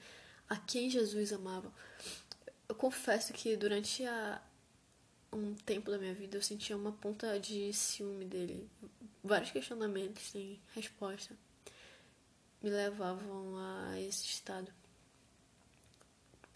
a 0.48 0.56
quem 0.56 0.90
Jesus 0.90 1.32
amava. 1.32 1.72
Eu 2.68 2.74
confesso 2.74 3.32
que 3.32 3.56
durante 3.56 4.04
a, 4.04 4.40
um 5.32 5.54
tempo 5.54 5.90
da 5.90 5.98
minha 5.98 6.14
vida 6.14 6.36
eu 6.36 6.42
sentia 6.42 6.76
uma 6.76 6.92
ponta 6.92 7.38
de 7.38 7.72
ciúme 7.72 8.24
dele. 8.24 8.68
Vários 9.22 9.50
questionamentos 9.50 10.22
sem 10.30 10.60
resposta 10.74 11.34
me 12.62 12.70
levavam 12.70 13.56
a 13.56 14.00
esse 14.00 14.24
estado. 14.24 14.72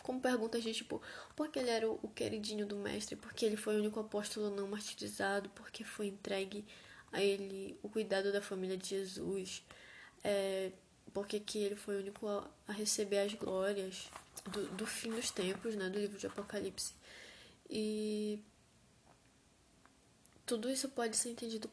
Como 0.03 0.21
perguntas 0.21 0.63
de 0.63 0.73
tipo, 0.73 1.01
por 1.37 1.49
que 1.49 1.59
ele 1.59 1.71
era 1.71 1.91
o 1.91 2.09
queridinho 2.09 2.67
do 2.67 2.77
mestre? 2.77 3.17
Porque 3.17 3.45
ele 3.45 3.57
foi 3.57 3.77
o 3.77 3.81
único 3.81 4.01
apóstolo 4.01 4.51
não 4.51 4.69
martirizado? 4.69 5.49
Porque 5.51 5.85
foi 5.85 6.07
entregue 6.07 6.65
a 7.13 7.23
ele 7.23 7.79
o 7.83 7.89
cuidado 7.89 8.33
da 8.33 8.41
família 8.41 8.77
de 8.77 8.89
Jesus? 8.89 9.63
É, 10.25 10.73
porque 11.13 11.41
que 11.41 11.59
ele 11.59 11.77
foi 11.77 11.97
o 11.97 12.01
único 12.01 12.27
a, 12.27 12.49
a 12.69 12.73
receber 12.73 13.19
as 13.19 13.35
glórias 13.35 14.11
do, 14.53 14.67
do 14.69 14.87
fim 14.87 15.11
dos 15.11 15.31
tempos, 15.31 15.75
né? 15.77 15.89
Do 15.89 15.99
livro 15.99 16.19
de 16.19 16.27
Apocalipse. 16.27 16.95
E 17.69 18.43
tudo 20.47 20.71
isso 20.71 20.89
pode 20.89 21.17
ser 21.17 21.31
entendido 21.31 21.71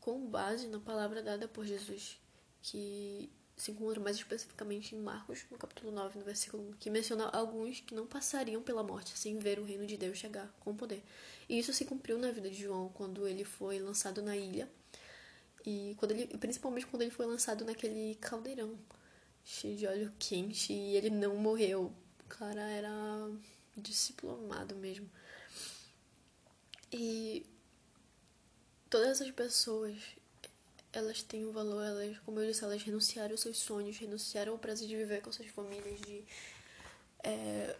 com 0.00 0.26
base 0.26 0.66
na 0.68 0.78
palavra 0.78 1.22
dada 1.22 1.48
por 1.48 1.66
Jesus, 1.66 2.20
que 2.62 3.30
se 3.60 3.70
encontra 3.70 4.00
mais 4.00 4.16
especificamente 4.16 4.94
em 4.94 4.98
Marcos, 4.98 5.44
no 5.50 5.58
capítulo 5.58 5.92
9, 5.92 6.18
no 6.18 6.24
versículo 6.24 6.70
1, 6.70 6.72
que 6.74 6.88
menciona 6.88 7.28
alguns 7.28 7.80
que 7.80 7.94
não 7.94 8.06
passariam 8.06 8.62
pela 8.62 8.82
morte 8.82 9.18
sem 9.18 9.38
ver 9.38 9.58
o 9.58 9.64
reino 9.64 9.86
de 9.86 9.96
Deus 9.96 10.16
chegar 10.16 10.48
com 10.60 10.74
poder. 10.74 11.02
E 11.48 11.58
isso 11.58 11.72
se 11.72 11.84
cumpriu 11.84 12.18
na 12.18 12.30
vida 12.30 12.48
de 12.48 12.62
João 12.62 12.88
quando 12.94 13.28
ele 13.28 13.44
foi 13.44 13.78
lançado 13.78 14.22
na 14.22 14.36
ilha 14.36 14.68
e 15.66 15.94
quando 15.98 16.12
ele, 16.12 16.26
principalmente 16.38 16.86
quando 16.86 17.02
ele 17.02 17.10
foi 17.10 17.26
lançado 17.26 17.64
naquele 17.64 18.14
caldeirão 18.14 18.78
cheio 19.44 19.76
de 19.76 19.86
óleo 19.86 20.12
quente 20.18 20.72
e 20.72 20.96
ele 20.96 21.10
não 21.10 21.36
morreu. 21.36 21.92
O 22.24 22.28
cara 22.28 22.62
era 22.62 23.30
discípulo 23.76 24.32
amado 24.34 24.74
mesmo. 24.76 25.10
E 26.92 27.44
todas 28.88 29.08
essas 29.20 29.30
pessoas 29.30 29.96
elas 30.92 31.22
têm 31.22 31.46
um 31.46 31.52
valor, 31.52 31.84
elas, 31.84 32.18
como 32.20 32.40
eu 32.40 32.50
disse, 32.50 32.64
elas 32.64 32.82
renunciaram 32.82 33.32
aos 33.32 33.40
seus 33.40 33.58
sonhos, 33.58 33.96
renunciaram 33.98 34.52
ao 34.52 34.58
prazer 34.58 34.88
de 34.88 34.96
viver 34.96 35.22
com 35.22 35.30
suas 35.30 35.48
famílias, 35.48 36.00
de 36.00 36.24
é, 37.22 37.76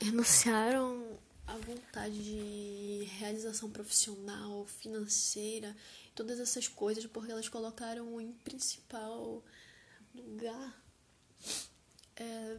renunciaram 0.00 1.18
à 1.46 1.56
vontade 1.56 2.22
de 2.22 3.04
realização 3.18 3.70
profissional, 3.70 4.64
financeira, 4.66 5.76
todas 6.14 6.40
essas 6.40 6.66
coisas, 6.68 7.06
porque 7.06 7.30
elas 7.30 7.48
colocaram 7.48 8.20
em 8.20 8.32
principal 8.32 9.42
lugar, 10.14 10.82
é, 12.16 12.58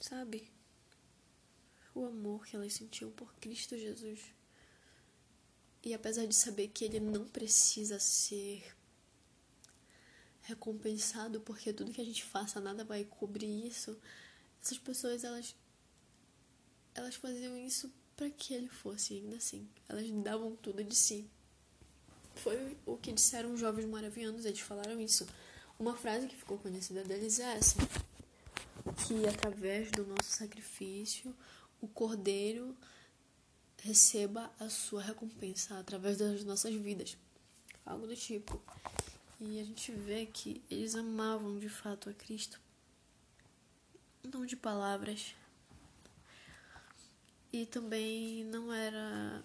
sabe, 0.00 0.50
o 1.94 2.06
amor 2.06 2.46
que 2.46 2.56
elas 2.56 2.72
sentiam 2.72 3.10
por 3.10 3.32
Cristo 3.34 3.76
Jesus. 3.76 4.20
E 5.82 5.94
apesar 5.94 6.26
de 6.26 6.34
saber 6.34 6.68
que 6.68 6.84
ele 6.84 7.00
não 7.00 7.26
precisa 7.26 7.98
ser 7.98 8.76
recompensado, 10.50 11.40
porque 11.40 11.72
tudo 11.72 11.92
que 11.92 12.00
a 12.00 12.04
gente 12.04 12.24
faça 12.24 12.60
nada 12.60 12.84
vai 12.84 13.04
cobrir 13.04 13.66
isso, 13.66 13.96
essas 14.62 14.78
pessoas 14.78 15.24
elas 15.24 15.54
elas 16.94 17.14
faziam 17.14 17.56
isso 17.56 17.90
para 18.16 18.28
que 18.30 18.52
ele 18.52 18.68
fosse 18.68 19.14
ainda 19.14 19.36
assim. 19.36 19.68
Elas 19.88 20.10
davam 20.22 20.54
tudo 20.56 20.84
de 20.84 20.94
si. 20.94 21.30
Foi 22.34 22.76
o 22.84 22.96
que 22.96 23.12
disseram 23.12 23.54
os 23.54 23.60
jovens 23.60 23.86
maravilhosos, 23.86 24.44
eles 24.44 24.60
falaram 24.60 25.00
isso. 25.00 25.26
Uma 25.78 25.96
frase 25.96 26.26
que 26.26 26.36
ficou 26.36 26.58
conhecida 26.58 27.02
deles 27.04 27.38
é 27.38 27.56
essa: 27.56 27.76
que 29.06 29.26
através 29.26 29.90
do 29.90 30.06
nosso 30.06 30.30
sacrifício, 30.30 31.34
o 31.80 31.88
cordeiro 31.88 32.76
receba 33.82 34.52
a 34.58 34.68
sua 34.68 35.02
recompensa 35.02 35.78
através 35.78 36.18
das 36.18 36.44
nossas 36.44 36.74
vidas. 36.74 37.16
Algo 37.84 38.06
do 38.06 38.16
tipo. 38.16 38.60
E 39.40 39.58
a 39.58 39.64
gente 39.64 39.90
vê 39.90 40.26
que 40.26 40.62
eles 40.70 40.94
amavam 40.94 41.58
de 41.58 41.68
fato 41.68 42.10
a 42.10 42.12
Cristo. 42.12 42.60
Não 44.22 44.44
de 44.44 44.54
palavras. 44.54 45.34
E 47.50 47.64
também 47.64 48.44
não 48.44 48.70
era 48.70 49.42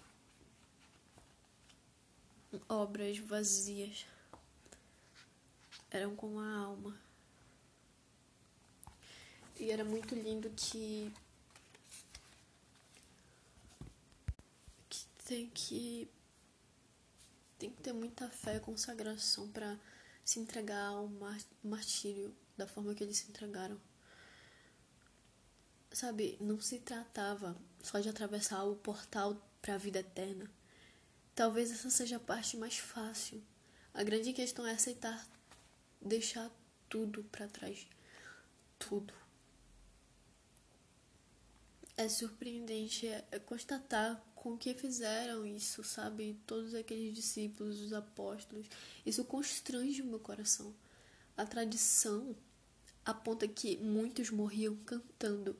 obras 2.68 3.18
vazias. 3.18 4.04
Eram 5.90 6.14
com 6.14 6.38
a 6.38 6.56
alma. 6.56 6.94
E 9.58 9.70
era 9.70 9.82
muito 9.82 10.14
lindo 10.14 10.50
que 10.50 11.10
tem 15.24 15.48
que 15.48 16.06
tem 17.58 17.70
que 17.70 17.82
ter 17.82 17.92
muita 17.92 18.28
fé 18.28 18.56
e 18.56 18.60
consagração 18.60 19.48
para 19.50 19.78
se 20.24 20.40
entregar 20.40 20.88
ao 20.88 21.10
martírio 21.62 22.34
da 22.56 22.66
forma 22.66 22.94
que 22.94 23.02
eles 23.02 23.18
se 23.18 23.28
entregaram. 23.28 23.80
Sabe, 25.92 26.36
não 26.40 26.60
se 26.60 26.78
tratava 26.78 27.56
só 27.82 28.00
de 28.00 28.08
atravessar 28.08 28.64
o 28.64 28.76
portal 28.76 29.40
para 29.62 29.74
a 29.74 29.78
vida 29.78 30.00
eterna. 30.00 30.50
Talvez 31.34 31.70
essa 31.70 31.90
seja 31.90 32.16
a 32.16 32.20
parte 32.20 32.56
mais 32.56 32.76
fácil. 32.76 33.42
A 33.94 34.02
grande 34.02 34.32
questão 34.32 34.66
é 34.66 34.72
aceitar 34.72 35.26
deixar 36.00 36.50
tudo 36.88 37.24
para 37.24 37.48
trás. 37.48 37.86
Tudo 38.78 39.14
é 41.96 42.08
surpreendente 42.08 43.06
é, 43.06 43.24
é 43.30 43.38
constatar 43.38 44.22
com 44.46 44.56
que 44.56 44.74
fizeram 44.74 45.44
isso, 45.44 45.82
sabe? 45.82 46.40
Todos 46.46 46.72
aqueles 46.72 47.12
discípulos, 47.12 47.80
os 47.80 47.92
apóstolos. 47.92 48.68
Isso 49.04 49.24
constrange 49.24 50.02
o 50.02 50.06
meu 50.06 50.20
coração. 50.20 50.72
A 51.36 51.44
tradição 51.44 52.32
aponta 53.04 53.48
que 53.48 53.76
muitos 53.78 54.30
morriam 54.30 54.76
cantando. 54.86 55.56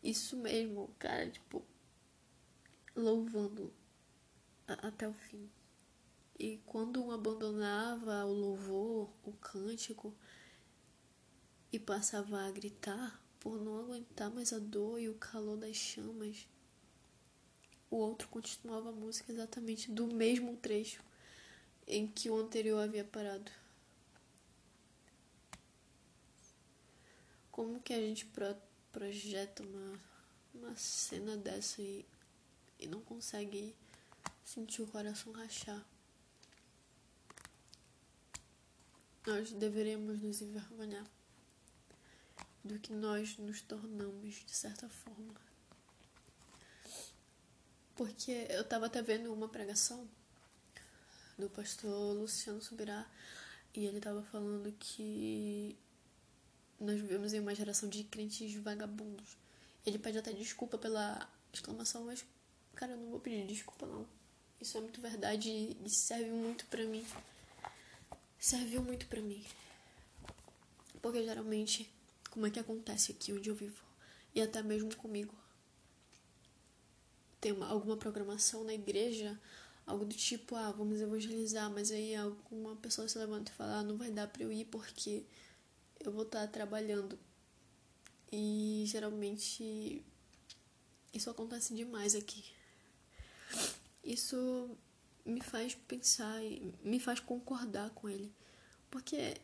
Isso 0.00 0.36
mesmo, 0.36 0.94
cara, 1.00 1.28
tipo, 1.28 1.64
louvando 2.94 3.74
até 4.68 5.08
o 5.08 5.12
fim. 5.12 5.50
E 6.38 6.58
quando 6.64 7.02
um 7.02 7.10
abandonava 7.10 8.24
o 8.24 8.32
louvor, 8.32 9.10
o 9.24 9.32
cântico, 9.32 10.14
e 11.72 11.78
passava 11.80 12.42
a 12.42 12.50
gritar, 12.52 13.20
por 13.40 13.60
não 13.60 13.80
aguentar 13.80 14.30
mais 14.30 14.52
a 14.52 14.60
dor 14.60 15.00
e 15.00 15.08
o 15.08 15.14
calor 15.14 15.56
das 15.56 15.74
chamas, 15.74 16.46
o 17.92 17.96
outro 17.96 18.26
continuava 18.28 18.88
a 18.88 18.92
música 18.92 19.30
exatamente 19.30 19.90
do 19.90 20.06
mesmo 20.06 20.56
trecho 20.56 21.04
em 21.86 22.08
que 22.08 22.30
o 22.30 22.40
anterior 22.40 22.78
havia 22.78 23.04
parado. 23.04 23.52
Como 27.50 27.82
que 27.82 27.92
a 27.92 28.00
gente 28.00 28.24
pro 28.24 28.56
projeta 28.90 29.62
uma, 29.62 30.00
uma 30.54 30.74
cena 30.74 31.36
dessa 31.36 31.82
e, 31.82 32.06
e 32.80 32.86
não 32.86 33.02
consegue 33.02 33.74
sentir 34.42 34.80
o 34.80 34.86
coração 34.86 35.30
rachar? 35.34 35.84
Nós 39.26 39.52
deveríamos 39.52 40.18
nos 40.18 40.40
envergonhar 40.40 41.06
do 42.64 42.78
que 42.78 42.92
nós 42.92 43.36
nos 43.36 43.60
tornamos, 43.60 44.36
de 44.46 44.52
certa 44.52 44.88
forma. 44.88 45.51
Porque 48.02 48.48
eu 48.50 48.62
estava 48.62 48.86
até 48.86 49.00
vendo 49.00 49.32
uma 49.32 49.48
pregação 49.48 50.08
do 51.38 51.48
pastor 51.48 52.16
Luciano 52.16 52.60
Subirá 52.60 53.08
e 53.72 53.86
ele 53.86 53.98
estava 53.98 54.24
falando 54.24 54.72
que 54.72 55.78
nós 56.80 57.00
vivemos 57.00 57.32
em 57.32 57.38
uma 57.38 57.54
geração 57.54 57.88
de 57.88 58.02
crentes 58.02 58.52
vagabundos. 58.56 59.36
Ele 59.86 60.00
pede 60.00 60.18
até 60.18 60.32
desculpa 60.32 60.76
pela 60.76 61.30
exclamação, 61.52 62.04
mas, 62.06 62.24
cara, 62.74 62.90
eu 62.90 62.98
não 62.98 63.10
vou 63.10 63.20
pedir 63.20 63.46
desculpa, 63.46 63.86
não. 63.86 64.04
Isso 64.60 64.76
é 64.76 64.80
muito 64.80 65.00
verdade 65.00 65.48
e 65.48 65.88
serve 65.88 66.32
muito 66.32 66.66
para 66.66 66.84
mim. 66.84 67.06
serviu 68.36 68.82
muito 68.82 69.06
para 69.06 69.20
mim. 69.20 69.46
Porque 71.00 71.22
geralmente, 71.22 71.88
como 72.32 72.48
é 72.48 72.50
que 72.50 72.58
acontece 72.58 73.12
aqui 73.12 73.32
onde 73.32 73.48
eu 73.48 73.54
vivo? 73.54 73.80
E 74.34 74.42
até 74.42 74.60
mesmo 74.60 74.92
comigo. 74.96 75.41
Tem 77.42 77.50
uma, 77.50 77.66
alguma 77.66 77.96
programação 77.96 78.62
na 78.62 78.72
igreja, 78.72 79.36
algo 79.84 80.04
do 80.04 80.14
tipo, 80.14 80.54
ah, 80.54 80.70
vamos 80.70 81.00
evangelizar, 81.00 81.68
mas 81.68 81.90
aí 81.90 82.14
alguma 82.14 82.76
pessoa 82.76 83.08
se 83.08 83.18
levanta 83.18 83.50
e 83.50 83.54
fala, 83.56 83.80
ah, 83.80 83.82
não 83.82 83.96
vai 83.96 84.12
dar 84.12 84.28
pra 84.28 84.44
eu 84.44 84.52
ir 84.52 84.64
porque 84.66 85.24
eu 85.98 86.12
vou 86.12 86.22
estar 86.22 86.46
trabalhando. 86.46 87.18
E 88.30 88.84
geralmente 88.86 90.04
isso 91.12 91.28
acontece 91.28 91.74
demais 91.74 92.14
aqui. 92.14 92.44
Isso 94.04 94.70
me 95.26 95.40
faz 95.40 95.74
pensar 95.74 96.40
e 96.44 96.72
me 96.84 97.00
faz 97.00 97.18
concordar 97.18 97.90
com 97.90 98.08
ele. 98.08 98.32
Porque 98.88 99.36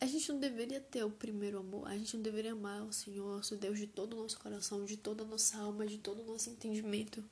a 0.00 0.06
gente 0.06 0.30
não 0.30 0.38
deveria 0.38 0.80
ter 0.80 1.04
o 1.04 1.10
primeiro 1.10 1.58
amor, 1.58 1.88
a 1.88 1.96
gente 1.96 2.16
não 2.16 2.22
deveria 2.22 2.52
amar 2.52 2.82
o 2.82 2.92
Senhor, 2.92 3.36
nosso 3.36 3.56
Deus, 3.56 3.78
de 3.78 3.86
todo 3.86 4.14
o 4.14 4.22
nosso 4.22 4.38
coração, 4.38 4.84
de 4.84 4.96
toda 4.96 5.24
a 5.24 5.26
nossa 5.26 5.58
alma, 5.58 5.86
de 5.86 5.98
todo 5.98 6.22
o 6.22 6.24
nosso 6.24 6.48
entendimento. 6.50 7.24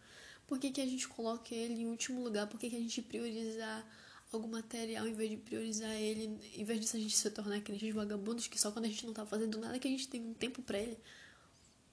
Por 0.47 0.59
que, 0.59 0.71
que 0.71 0.81
a 0.81 0.87
gente 0.87 1.07
coloca 1.09 1.55
ele 1.55 1.75
em 1.75 1.87
último 1.87 2.23
lugar? 2.23 2.49
Por 2.49 2.59
que, 2.59 2.69
que 2.69 2.77
a 2.77 2.81
gente 2.81 3.03
prioriza 3.03 3.85
algum 4.33 4.49
material 4.49 5.07
em 5.07 5.15
vez 5.15 5.31
de 5.31 5.37
priorizar 5.37 5.93
ele? 5.93 6.41
Em 6.55 6.65
vez 6.65 6.81
disso 6.81 6.97
a 6.97 7.01
gente 7.01 7.17
se 7.17 7.31
tornar 7.31 7.61
crentes 7.61 7.95
vagabundos 7.95 8.49
que 8.49 8.61
só 8.61 8.73
quando 8.73 8.87
a 8.87 8.89
gente 8.89 9.07
não 9.07 9.13
tá 9.13 9.25
fazendo 9.25 9.59
nada 9.59 9.79
que 9.79 9.87
a 9.87 9.91
gente 9.91 10.09
tem 10.09 10.21
um 10.21 10.35
tempo 10.35 10.61
para 10.63 10.79
ele. 10.79 10.99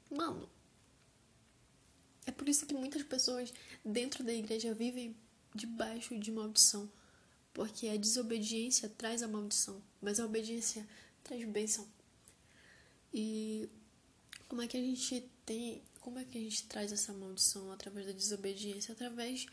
Mano, 0.10 0.50
é 2.26 2.32
por 2.32 2.48
isso 2.50 2.66
que 2.66 2.74
muitas 2.74 3.04
pessoas 3.04 3.54
dentro 3.84 4.24
da 4.24 4.34
igreja 4.34 4.74
vivem 4.74 5.16
debaixo 5.54 6.18
de 6.18 6.32
maldição. 6.32 6.90
Porque 7.54 7.88
a 7.88 7.98
desobediência 7.98 8.90
traz 8.90 9.22
a 9.22 9.28
maldição, 9.28 9.82
mas 10.02 10.20
a 10.20 10.26
obediência 10.26 10.88
traz 11.24 11.46
bênção. 11.46 11.88
E 13.14 13.70
como 14.48 14.62
é 14.62 14.68
que 14.68 14.76
a 14.76 14.82
gente 14.82 15.30
tem, 15.46 15.82
como 16.02 16.18
é 16.18 16.26
que 16.26 16.38
a 16.38 16.42
gente 16.42 16.64
traz 16.64 16.92
essa 16.92 17.14
maldição 17.14 17.72
através 17.72 18.08
da 18.08 18.12
desobediência? 18.12 18.94
Através 18.94 19.46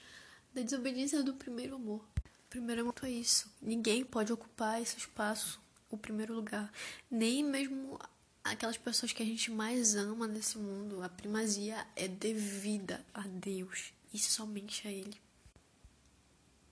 da 0.55 0.63
desobediência 0.63 1.23
do 1.23 1.35
primeiro 1.35 1.77
amor. 1.77 2.01
O 2.17 2.51
primeiro 2.51 2.83
amor 2.83 2.95
é 3.03 3.11
isso. 3.11 3.53
Ninguém 3.61 4.05
pode 4.05 4.33
ocupar 4.33 4.81
esse 4.81 4.97
espaço, 4.97 5.61
o 5.91 5.99
primeiro 5.99 6.35
lugar. 6.35 6.73
Nem 7.11 7.45
mesmo 7.45 7.99
aquelas 8.43 8.77
pessoas 8.77 9.13
que 9.13 9.23
a 9.23 9.27
gente 9.27 9.51
mais 9.51 9.95
ama 9.95 10.27
nesse 10.27 10.59
mundo. 10.59 11.03
A 11.03 11.09
primazia 11.09 11.87
é 11.95 12.09
devida 12.09 13.05
a 13.13 13.23
Deus 13.23 13.93
e 14.13 14.19
somente 14.19 14.89
a 14.89 14.91
Ele. 14.91 15.21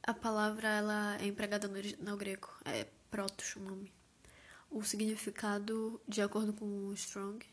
A 0.08 0.14
palavra 0.14 0.66
ela 0.68 1.18
é 1.20 1.26
empregada 1.26 1.68
no, 1.68 2.16
grego, 2.16 2.48
é 2.64 2.86
protos 3.10 3.54
o 3.56 3.60
nome. 3.60 3.92
O 4.70 4.82
significado, 4.82 6.00
de 6.08 6.22
acordo 6.22 6.54
com 6.54 6.90
Strong, 6.94 7.44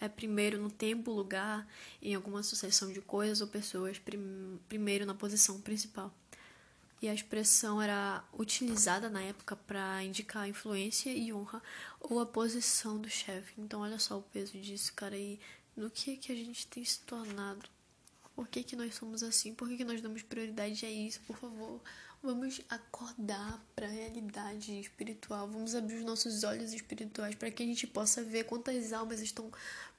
é 0.00 0.08
primeiro 0.08 0.60
no 0.60 0.68
tempo, 0.68 1.12
lugar, 1.12 1.64
em 2.02 2.16
alguma 2.16 2.42
sucessão 2.42 2.92
de 2.92 3.00
coisas 3.00 3.40
ou 3.40 3.46
pessoas, 3.46 4.00
prim, 4.00 4.58
primeiro 4.68 5.06
na 5.06 5.14
posição 5.14 5.60
principal. 5.60 6.12
E 7.00 7.08
a 7.08 7.14
expressão 7.14 7.80
era 7.80 8.24
utilizada 8.36 9.08
na 9.08 9.22
época 9.22 9.54
para 9.54 10.02
indicar 10.02 10.48
influência 10.48 11.10
e 11.10 11.32
honra 11.32 11.62
ou 12.00 12.18
a 12.18 12.26
posição 12.26 12.98
do 12.98 13.08
chefe. 13.08 13.60
Então, 13.60 13.82
olha 13.82 14.00
só 14.00 14.18
o 14.18 14.22
peso 14.22 14.58
disso, 14.58 14.92
cara, 14.92 15.16
e 15.16 15.38
no 15.76 15.88
que, 15.88 16.16
que 16.16 16.32
a 16.32 16.34
gente 16.34 16.66
tem 16.66 16.84
se 16.84 16.98
tornado 17.02 17.75
por 18.36 18.46
que, 18.48 18.62
que 18.62 18.76
nós 18.76 18.94
somos 18.94 19.22
assim? 19.22 19.54
Por 19.54 19.66
que, 19.66 19.78
que 19.78 19.84
nós 19.84 20.02
damos 20.02 20.22
prioridade 20.22 20.84
a 20.84 20.90
isso? 20.90 21.20
Por 21.26 21.38
favor, 21.38 21.80
vamos 22.22 22.60
acordar 22.68 23.64
para 23.74 23.86
a 23.86 23.90
realidade 23.90 24.78
espiritual. 24.78 25.48
Vamos 25.48 25.74
abrir 25.74 25.96
os 25.96 26.04
nossos 26.04 26.44
olhos 26.44 26.74
espirituais 26.74 27.34
para 27.34 27.50
que 27.50 27.62
a 27.62 27.66
gente 27.66 27.86
possa 27.86 28.22
ver 28.22 28.44
quantas 28.44 28.92
almas 28.92 29.20
estão 29.20 29.50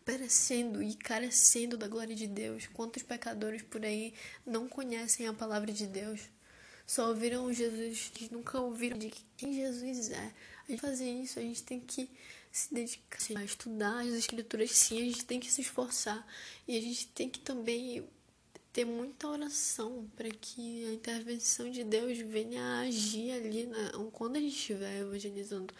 perecendo 0.05 0.83
e 0.83 0.93
carecendo 0.93 1.75
da 1.77 1.87
glória 1.87 2.15
de 2.15 2.27
Deus. 2.27 2.67
Quantos 2.67 3.01
pecadores 3.01 3.63
por 3.63 3.83
aí 3.83 4.13
não 4.45 4.69
conhecem 4.69 5.27
a 5.27 5.33
palavra 5.33 5.73
de 5.73 5.87
Deus? 5.87 6.21
Só 6.85 7.09
ouviram 7.09 7.51
Jesus, 7.51 8.11
nunca 8.29 8.59
ouviram 8.59 8.99
de 8.99 9.11
quem 9.35 9.51
Jesus 9.51 10.11
é. 10.11 10.31
A 10.67 10.71
gente 10.71 10.79
fazer 10.79 11.09
isso, 11.09 11.39
a 11.39 11.41
gente 11.41 11.63
tem 11.63 11.79
que 11.79 12.07
se 12.51 12.71
dedicar 12.71 13.19
a 13.35 13.43
estudar 13.43 13.99
as 14.01 14.13
escrituras 14.13 14.71
sim, 14.71 15.01
a 15.01 15.05
gente 15.05 15.25
tem 15.25 15.39
que 15.39 15.51
se 15.51 15.61
esforçar 15.61 16.25
e 16.67 16.77
a 16.77 16.81
gente 16.81 17.07
tem 17.07 17.29
que 17.29 17.39
também 17.39 18.07
ter 18.77 18.85
muita 18.85 19.27
oração 19.27 20.07
para 20.15 20.29
que 20.29 20.85
a 20.85 20.93
intervenção 20.93 21.67
de 21.71 21.83
Deus 21.83 22.19
venha 22.19 22.81
agir 22.81 23.31
ali 23.31 23.65
na, 23.65 23.91
quando 24.11 24.35
a 24.35 24.39
gente 24.39 24.55
estiver 24.55 24.99
evangelizando. 24.99 25.73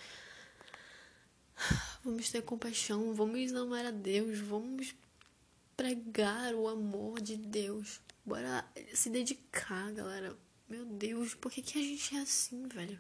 Vamos 2.04 2.32
ter 2.32 2.42
compaixão, 2.42 3.14
vamos 3.14 3.54
amar 3.54 3.86
a 3.86 3.92
Deus, 3.92 4.40
vamos 4.40 4.96
pregar 5.76 6.56
o 6.56 6.68
amor 6.68 7.22
de 7.22 7.38
Deus. 7.38 8.02
Bora 8.26 8.66
se 8.96 9.12
dedicar, 9.12 9.92
galera. 9.92 10.36
Meu 10.68 10.84
Deus, 10.84 11.36
por 11.36 11.52
que, 11.52 11.62
que 11.62 11.78
a 11.78 11.82
gente 11.82 12.16
é 12.16 12.22
assim, 12.22 12.68
velho? 12.68 13.00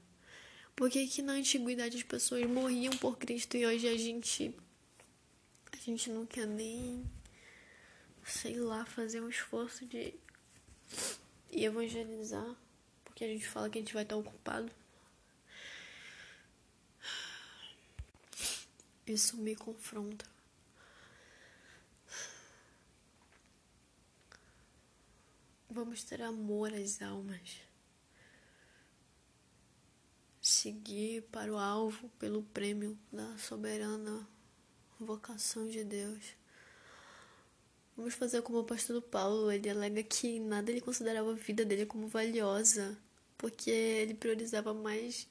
Por 0.75 0.91
que, 0.91 1.07
que 1.07 1.23
na 1.23 1.33
antiguidade 1.33 1.97
as 1.97 2.03
pessoas 2.03 2.45
morriam 2.45 2.95
por 2.97 3.17
Cristo 3.17 3.57
e 3.57 3.65
hoje 3.65 3.87
a 3.87 3.97
gente. 3.97 4.53
A 5.71 5.77
gente 5.77 6.11
não 6.11 6.25
quer 6.25 6.45
nem 6.45 7.03
sei 8.27 8.59
lá, 8.59 8.85
fazer 8.85 9.21
um 9.21 9.29
esforço 9.29 9.85
de 9.85 10.13
evangelizar, 11.49 12.55
porque 13.05 13.23
a 13.23 13.27
gente 13.27 13.47
fala 13.47 13.69
que 13.69 13.77
a 13.77 13.81
gente 13.81 13.93
vai 13.93 14.03
estar 14.03 14.17
ocupado. 14.17 14.71
Isso 19.05 19.37
me 19.37 19.55
confronta. 19.55 20.25
Vamos 25.69 26.03
ter 26.03 26.21
amor 26.21 26.73
às 26.73 27.01
almas. 27.01 27.61
Seguir 30.41 31.21
para 31.23 31.51
o 31.51 31.57
alvo 31.57 32.09
pelo 32.19 32.43
prêmio 32.43 32.97
da 33.11 33.37
soberana 33.37 34.27
vocação 34.99 35.67
de 35.69 35.83
Deus. 35.83 36.35
Vamos 37.97 38.13
fazer 38.13 38.43
como 38.43 38.59
o 38.59 38.61
apóstolo 38.61 39.01
Paulo, 39.01 39.51
ele 39.51 39.67
alega 39.67 40.03
que 40.03 40.39
nada 40.39 40.69
ele 40.69 40.79
considerava 40.79 41.31
a 41.31 41.33
vida 41.33 41.65
dele 41.65 41.83
como 41.83 42.07
valiosa, 42.07 42.95
porque 43.35 43.71
ele 43.71 44.13
priorizava 44.13 44.71
mais 44.71 45.27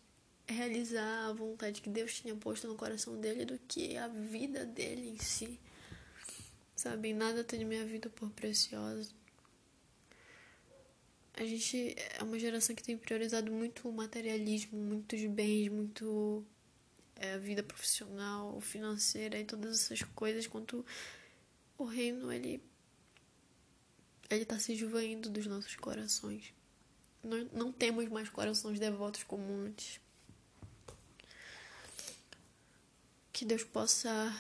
realizar 0.48 1.29
a 1.29 1.33
vontade 1.33 1.81
que 1.81 1.88
Deus 1.88 2.14
tinha 2.14 2.35
posto 2.35 2.66
no 2.66 2.74
coração 2.74 3.20
dele 3.20 3.44
do 3.44 3.57
que 3.68 3.96
a 3.96 4.09
vida 4.09 4.64
dele 4.66 5.11
em 5.11 5.18
si. 5.18 5.61
Sabe, 6.74 7.12
nada 7.12 7.44
tem 7.44 7.64
minha 7.64 7.85
vida 7.85 8.11
por 8.11 8.31
preciosa. 8.31 9.11
A 11.35 11.44
gente 11.44 11.94
é 12.18 12.22
uma 12.24 12.38
geração 12.38 12.74
que 12.74 12.83
tem 12.83 12.98
priorizado 12.98 13.52
muito 13.52 13.88
o 13.88 13.92
materialismo, 13.92 14.76
muitos 14.76 15.24
bens, 15.26 15.68
muito 15.68 16.44
é, 17.14 17.35
a 17.35 17.38
vida 17.38 17.62
profissional, 17.62 18.61
financeira 18.61 19.38
e 19.38 19.44
todas 19.44 19.83
essas 19.83 20.02
coisas, 20.02 20.46
quanto 20.46 20.85
o 21.78 21.84
reino 21.84 22.32
ele 22.32 22.62
ele 24.28 24.42
está 24.42 24.58
se 24.58 24.72
esvaindo 24.72 25.30
dos 25.30 25.46
nossos 25.46 25.76
corações. 25.76 26.52
Não, 27.22 27.44
não 27.52 27.72
temos 27.72 28.08
mais 28.08 28.28
corações 28.28 28.78
devotos 28.78 29.22
como 29.22 29.52
antes. 29.52 30.00
Que 33.32 33.44
Deus 33.44 33.62
possa 33.62 34.34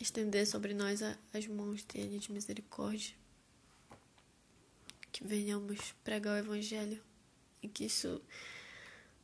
estender 0.00 0.46
sobre 0.46 0.74
nós 0.74 1.00
as 1.32 1.46
mãos 1.46 1.82
dele 1.84 2.18
de 2.18 2.30
misericórdia. 2.30 3.14
Que 5.10 5.24
venhamos 5.24 5.92
pregar 6.04 6.34
o 6.34 6.38
Evangelho 6.38 7.02
e 7.62 7.68
que 7.68 7.86
isso 7.86 8.22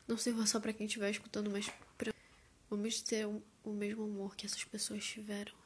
não 0.08 0.16
sirva 0.16 0.46
só 0.46 0.58
para 0.58 0.72
quem 0.72 0.86
estiver 0.86 1.10
escutando, 1.10 1.50
mas 1.50 1.70
para 1.96 2.12
vamos 2.68 3.00
ter 3.00 3.26
o 3.26 3.72
mesmo 3.72 4.04
amor 4.04 4.34
que 4.34 4.46
essas 4.46 4.64
pessoas 4.64 5.04
tiveram. 5.04 5.59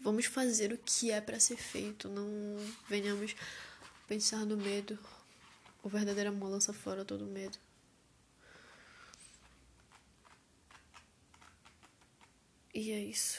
Vamos 0.00 0.26
fazer 0.26 0.72
o 0.72 0.78
que 0.78 1.10
é 1.10 1.20
para 1.20 1.40
ser 1.40 1.56
feito, 1.56 2.08
não 2.08 2.26
venhamos 2.88 3.34
pensar 4.06 4.44
no 4.44 4.56
medo. 4.56 4.98
O 5.82 5.88
verdadeiro 5.88 6.30
amor 6.30 6.50
lança 6.50 6.72
fora 6.72 7.04
todo 7.04 7.24
medo. 7.26 7.58
E 12.74 12.92
é 12.92 13.00
isso. 13.00 13.38